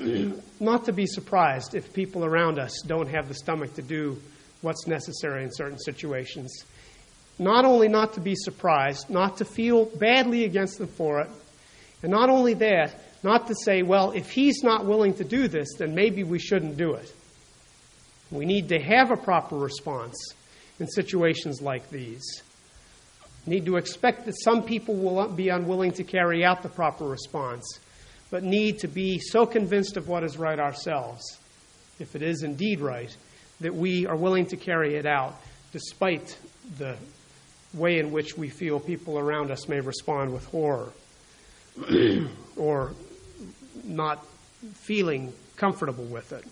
not 0.60 0.84
to 0.86 0.92
be 0.92 1.06
surprised 1.06 1.74
if 1.74 1.92
people 1.92 2.24
around 2.24 2.58
us 2.58 2.82
don't 2.86 3.08
have 3.08 3.28
the 3.28 3.34
stomach 3.34 3.74
to 3.74 3.82
do 3.82 4.20
what's 4.62 4.86
necessary 4.86 5.44
in 5.44 5.50
certain 5.52 5.78
situations. 5.78 6.64
Not 7.38 7.64
only 7.64 7.88
not 7.88 8.14
to 8.14 8.20
be 8.20 8.34
surprised, 8.34 9.08
not 9.08 9.38
to 9.38 9.44
feel 9.44 9.86
badly 9.86 10.44
against 10.44 10.78
them 10.78 10.88
for 10.88 11.20
it, 11.20 11.30
and 12.02 12.10
not 12.10 12.30
only 12.30 12.54
that, 12.54 12.94
not 13.22 13.46
to 13.48 13.54
say, 13.54 13.82
well, 13.82 14.12
if 14.12 14.30
he's 14.30 14.62
not 14.62 14.86
willing 14.86 15.14
to 15.14 15.24
do 15.24 15.48
this, 15.48 15.68
then 15.78 15.94
maybe 15.94 16.24
we 16.24 16.38
shouldn't 16.38 16.76
do 16.76 16.94
it. 16.94 17.12
We 18.30 18.46
need 18.46 18.68
to 18.68 18.78
have 18.78 19.10
a 19.10 19.16
proper 19.16 19.56
response 19.56 20.16
in 20.78 20.86
situations 20.86 21.60
like 21.60 21.90
these. 21.90 22.42
We 23.46 23.54
need 23.54 23.66
to 23.66 23.76
expect 23.76 24.26
that 24.26 24.34
some 24.42 24.62
people 24.62 24.94
will 24.94 25.28
be 25.28 25.48
unwilling 25.48 25.92
to 25.92 26.04
carry 26.04 26.44
out 26.44 26.62
the 26.62 26.68
proper 26.68 27.04
response, 27.04 27.80
but 28.30 28.44
need 28.44 28.78
to 28.80 28.88
be 28.88 29.18
so 29.18 29.44
convinced 29.44 29.96
of 29.96 30.08
what 30.08 30.24
is 30.24 30.38
right 30.38 30.58
ourselves, 30.58 31.38
if 31.98 32.14
it 32.14 32.22
is 32.22 32.42
indeed 32.42 32.80
right, 32.80 33.14
that 33.60 33.74
we 33.74 34.06
are 34.06 34.16
willing 34.16 34.46
to 34.46 34.56
carry 34.56 34.94
it 34.96 35.06
out 35.06 35.40
despite 35.72 36.36
the 36.78 36.96
way 37.74 37.98
in 37.98 38.10
which 38.10 38.36
we 38.36 38.48
feel 38.48 38.80
people 38.80 39.18
around 39.18 39.50
us 39.50 39.68
may 39.68 39.80
respond 39.80 40.32
with 40.32 40.44
horror 40.46 40.92
or 42.56 42.92
not 43.84 44.24
feeling 44.74 45.32
comfortable 45.56 46.04
with 46.04 46.32
it. 46.32 46.44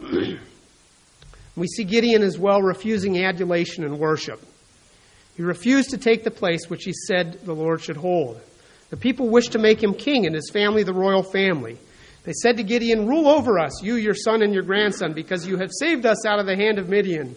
we 1.56 1.66
see 1.66 1.84
Gideon 1.84 2.22
as 2.22 2.38
well 2.38 2.62
refusing 2.62 3.24
adulation 3.24 3.84
and 3.84 3.98
worship. 3.98 4.40
He 5.36 5.42
refused 5.42 5.90
to 5.90 5.98
take 5.98 6.24
the 6.24 6.30
place 6.30 6.68
which 6.68 6.84
he 6.84 6.92
said 6.92 7.44
the 7.44 7.54
Lord 7.54 7.80
should 7.80 7.96
hold. 7.96 8.40
The 8.90 8.96
people 8.96 9.28
wished 9.28 9.52
to 9.52 9.58
make 9.58 9.82
him 9.82 9.94
king 9.94 10.26
and 10.26 10.34
his 10.34 10.50
family 10.50 10.82
the 10.82 10.94
royal 10.94 11.22
family. 11.22 11.78
They 12.24 12.32
said 12.32 12.56
to 12.56 12.62
Gideon, 12.62 13.06
Rule 13.06 13.28
over 13.28 13.58
us, 13.58 13.82
you, 13.82 13.96
your 13.96 14.14
son, 14.14 14.42
and 14.42 14.52
your 14.52 14.62
grandson, 14.62 15.12
because 15.12 15.46
you 15.46 15.58
have 15.58 15.70
saved 15.78 16.06
us 16.06 16.26
out 16.26 16.38
of 16.38 16.46
the 16.46 16.56
hand 16.56 16.78
of 16.78 16.88
Midian. 16.88 17.34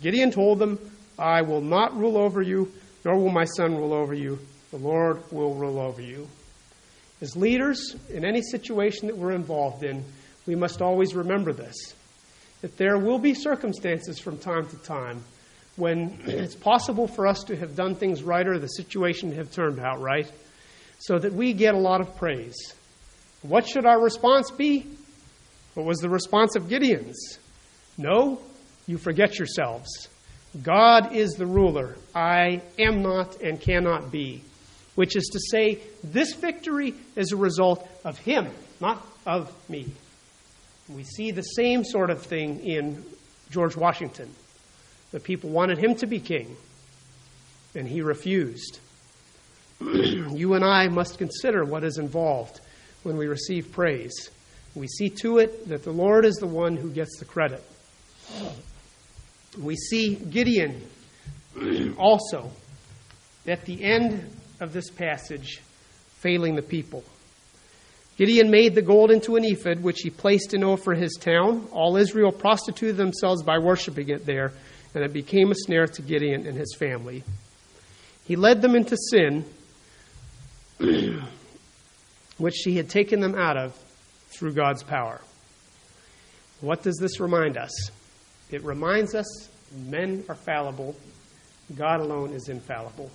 Gideon 0.00 0.30
told 0.30 0.58
them, 0.58 0.78
I 1.18 1.42
will 1.42 1.60
not 1.60 1.96
rule 1.96 2.16
over 2.16 2.42
you, 2.42 2.72
nor 3.04 3.18
will 3.18 3.30
my 3.30 3.44
son 3.44 3.76
rule 3.76 3.92
over 3.92 4.14
you. 4.14 4.38
The 4.70 4.78
Lord 4.78 5.22
will 5.30 5.54
rule 5.54 5.78
over 5.78 6.02
you. 6.02 6.28
As 7.20 7.36
leaders, 7.36 7.96
in 8.10 8.24
any 8.24 8.42
situation 8.42 9.06
that 9.06 9.16
we're 9.16 9.32
involved 9.32 9.84
in, 9.84 10.04
we 10.46 10.54
must 10.54 10.82
always 10.82 11.14
remember 11.14 11.52
this 11.52 11.94
that 12.60 12.78
there 12.78 12.96
will 12.96 13.18
be 13.18 13.34
circumstances 13.34 14.18
from 14.18 14.38
time 14.38 14.66
to 14.66 14.76
time 14.78 15.22
when 15.76 16.18
it's 16.26 16.54
possible 16.54 17.06
for 17.06 17.26
us 17.26 17.44
to 17.44 17.56
have 17.56 17.76
done 17.76 17.94
things 17.94 18.22
right 18.22 18.46
or 18.46 18.58
the 18.58 18.68
situation 18.68 19.32
have 19.32 19.52
turned 19.52 19.78
out 19.78 20.00
right, 20.00 20.30
so 20.98 21.18
that 21.18 21.32
we 21.32 21.52
get 21.52 21.74
a 21.74 21.78
lot 21.78 22.00
of 22.00 22.16
praise. 22.16 22.74
What 23.42 23.66
should 23.66 23.86
our 23.86 24.00
response 24.00 24.50
be? 24.50 24.86
What 25.74 25.86
was 25.86 25.98
the 25.98 26.08
response 26.08 26.56
of 26.56 26.68
Gideon's? 26.68 27.38
No, 27.98 28.40
you 28.86 28.98
forget 28.98 29.38
yourselves. 29.38 30.08
God 30.62 31.14
is 31.14 31.32
the 31.32 31.46
ruler. 31.46 31.96
I 32.14 32.62
am 32.78 33.02
not 33.02 33.40
and 33.42 33.60
cannot 33.60 34.10
be. 34.10 34.42
Which 34.94 35.16
is 35.16 35.28
to 35.32 35.40
say, 35.50 35.80
this 36.04 36.34
victory 36.34 36.94
is 37.16 37.32
a 37.32 37.36
result 37.36 37.86
of 38.04 38.16
Him, 38.18 38.48
not 38.80 39.04
of 39.26 39.52
me. 39.68 39.92
We 40.88 41.02
see 41.02 41.30
the 41.30 41.42
same 41.42 41.82
sort 41.84 42.10
of 42.10 42.22
thing 42.22 42.60
in 42.60 43.04
George 43.50 43.76
Washington. 43.76 44.30
The 45.12 45.20
people 45.20 45.50
wanted 45.50 45.78
him 45.78 45.94
to 45.96 46.06
be 46.06 46.20
king, 46.20 46.56
and 47.74 47.86
he 47.88 48.02
refused. 48.02 48.80
you 49.80 50.54
and 50.54 50.64
I 50.64 50.88
must 50.88 51.18
consider 51.18 51.64
what 51.64 51.84
is 51.84 51.98
involved 51.98 52.60
when 53.02 53.16
we 53.16 53.26
receive 53.26 53.72
praise. 53.72 54.30
We 54.74 54.88
see 54.88 55.08
to 55.20 55.38
it 55.38 55.68
that 55.68 55.84
the 55.84 55.92
Lord 55.92 56.24
is 56.24 56.36
the 56.36 56.46
one 56.46 56.76
who 56.76 56.90
gets 56.90 57.18
the 57.18 57.24
credit. 57.24 57.62
We 59.60 59.76
see 59.76 60.16
Gideon 60.16 60.82
also 61.98 62.50
at 63.46 63.64
the 63.64 63.84
end 63.84 64.30
of 64.60 64.72
this 64.72 64.90
passage 64.90 65.60
failing 66.18 66.56
the 66.56 66.62
people. 66.62 67.04
Gideon 68.16 68.50
made 68.50 68.74
the 68.74 68.82
gold 68.82 69.10
into 69.10 69.36
an 69.36 69.44
ephod, 69.44 69.82
which 69.82 70.00
he 70.00 70.10
placed 70.10 70.54
in 70.54 70.60
Ophrah 70.60 70.96
his 70.96 71.18
town. 71.20 71.66
All 71.72 71.96
Israel 71.96 72.30
prostituted 72.30 72.96
themselves 72.96 73.42
by 73.42 73.58
worshiping 73.58 74.08
it 74.08 74.24
there, 74.24 74.52
and 74.94 75.04
it 75.04 75.12
became 75.12 75.50
a 75.50 75.54
snare 75.56 75.86
to 75.86 76.02
Gideon 76.02 76.46
and 76.46 76.56
his 76.56 76.74
family. 76.78 77.24
He 78.24 78.36
led 78.36 78.62
them 78.62 78.76
into 78.76 78.96
sin, 78.96 79.44
which 82.38 82.56
he 82.64 82.76
had 82.76 82.88
taken 82.88 83.20
them 83.20 83.34
out 83.34 83.56
of 83.56 83.76
through 84.28 84.52
God's 84.52 84.82
power. 84.82 85.20
What 86.60 86.82
does 86.82 86.96
this 87.00 87.20
remind 87.20 87.56
us? 87.56 87.90
It 88.50 88.64
reminds 88.64 89.14
us 89.14 89.48
men 89.74 90.24
are 90.28 90.34
fallible, 90.34 90.96
God 91.76 92.00
alone 92.00 92.32
is 92.32 92.48
infallible. 92.48 93.10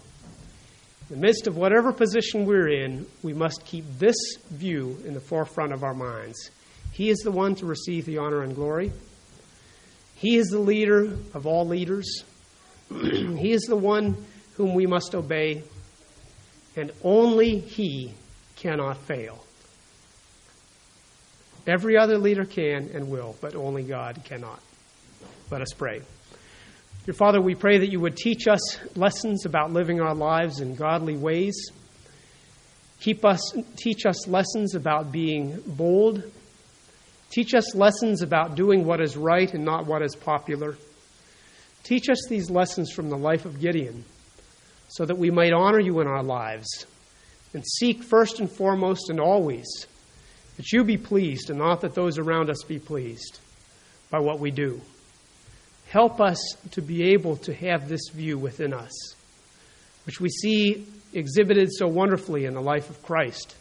In 1.10 1.16
the 1.16 1.22
midst 1.22 1.48
of 1.48 1.58
whatever 1.58 1.92
position 1.92 2.46
we're 2.46 2.70
in, 2.70 3.08
we 3.24 3.34
must 3.34 3.66
keep 3.66 3.86
this 3.98 4.16
view 4.52 5.02
in 5.06 5.14
the 5.14 5.20
forefront 5.20 5.74
of 5.74 5.84
our 5.84 5.94
minds. 5.94 6.52
He 6.92 7.10
is 7.10 7.18
the 7.20 7.32
one 7.32 7.56
to 7.56 7.66
receive 7.66 8.06
the 8.06 8.18
honor 8.18 8.44
and 8.44 8.54
glory. 8.54 8.92
He 10.16 10.36
is 10.36 10.48
the 10.48 10.60
leader 10.60 11.18
of 11.34 11.48
all 11.48 11.66
leaders. 11.66 12.24
he 12.90 13.52
is 13.52 13.62
the 13.64 13.76
one 13.76 14.26
whom 14.56 14.74
we 14.74 14.86
must 14.86 15.16
obey, 15.16 15.64
and 16.76 16.92
only 17.04 17.60
He 17.60 18.14
cannot 18.56 18.98
fail. 18.98 19.44
Every 21.68 21.98
other 21.98 22.18
leader 22.18 22.46
can 22.46 22.90
and 22.94 23.10
will, 23.10 23.36
but 23.42 23.56
only 23.56 23.84
God 23.84 24.22
cannot. 24.26 24.60
Let 25.52 25.62
us 25.62 25.74
pray. 25.78 26.02
Dear 27.06 27.14
Father, 27.14 27.42
we 27.42 27.56
pray 27.56 27.80
that 27.80 27.92
you 27.92 28.00
would 28.00 28.18
teach 28.18 28.48
us 28.48 28.80
lessons 28.96 29.46
about 29.46 29.72
living 29.72 30.02
our 30.02 30.16
lives 30.16 30.62
in 30.62 30.76
godly 30.76 31.16
ways. 31.16 31.72
Keep 33.02 33.24
us, 33.24 33.54
teach 33.78 34.06
us 34.06 34.28
lessons 34.28 34.76
about 34.76 35.12
being 35.12 35.62
bold. 35.66 36.24
Teach 37.30 37.54
us 37.54 37.76
lessons 37.76 38.22
about 38.22 38.56
doing 38.56 38.86
what 38.86 39.00
is 39.00 39.16
right 39.16 39.54
and 39.54 39.64
not 39.64 39.86
what 39.86 40.02
is 40.02 40.16
popular. 40.16 40.76
Teach 41.84 42.10
us 42.10 42.20
these 42.28 42.50
lessons 42.50 42.92
from 42.92 43.10
the 43.10 43.18
life 43.18 43.46
of 43.46 43.60
Gideon 43.60 44.04
so 44.90 45.06
that 45.06 45.18
we 45.18 45.32
might 45.32 45.54
honor 45.54 45.80
you 45.80 46.00
in 46.02 46.08
our 46.08 46.24
lives 46.24 46.86
and 47.54 47.66
seek 47.66 48.04
first 48.04 48.40
and 48.40 48.52
foremost 48.52 49.10
and 49.10 49.20
always 49.20 49.88
that 50.58 50.72
you 50.72 50.84
be 50.84 50.98
pleased 50.98 51.50
and 51.50 51.58
not 51.58 51.82
that 51.82 51.96
those 51.96 52.18
around 52.18 52.50
us 52.50 52.64
be 52.68 52.80
pleased 52.80 53.40
by 54.10 54.20
what 54.20 54.40
we 54.40 54.52
do. 54.52 54.82
Help 55.88 56.20
us 56.20 56.40
to 56.72 56.82
be 56.82 57.14
able 57.14 57.38
to 57.38 57.54
have 57.54 57.88
this 57.88 58.10
view 58.10 58.38
within 58.38 58.74
us, 58.74 59.16
which 60.06 60.20
we 60.20 60.30
see 60.30 60.86
exhibited 61.14 61.70
so 61.72 61.88
wonderfully 61.88 62.46
in 62.46 62.54
the 62.54 62.62
life 62.62 62.90
of 62.90 63.02
Christ, 63.02 63.56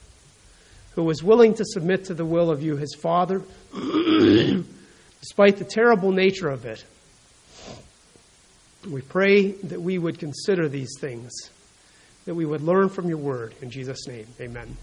who 0.94 1.04
was 1.04 1.22
willing 1.22 1.54
to 1.54 1.64
submit 1.64 2.06
to 2.06 2.14
the 2.14 2.24
will 2.24 2.50
of 2.50 2.62
you, 2.62 2.76
his 2.76 2.94
Father, 2.94 3.42
despite 5.20 5.56
the 5.56 5.64
terrible 5.64 6.12
nature 6.12 6.50
of 6.50 6.66
it. 6.66 6.84
We 8.90 9.02
pray 9.02 9.52
that 9.52 9.80
we 9.80 9.98
would 9.98 10.18
consider 10.18 10.68
these 10.68 10.94
things, 10.98 11.32
that 12.24 12.34
we 12.34 12.46
would 12.46 12.62
learn 12.62 12.88
from 12.88 13.08
your 13.08 13.18
word. 13.18 13.54
In 13.60 13.70
Jesus' 13.70 14.06
name, 14.06 14.26
amen. 14.40 14.76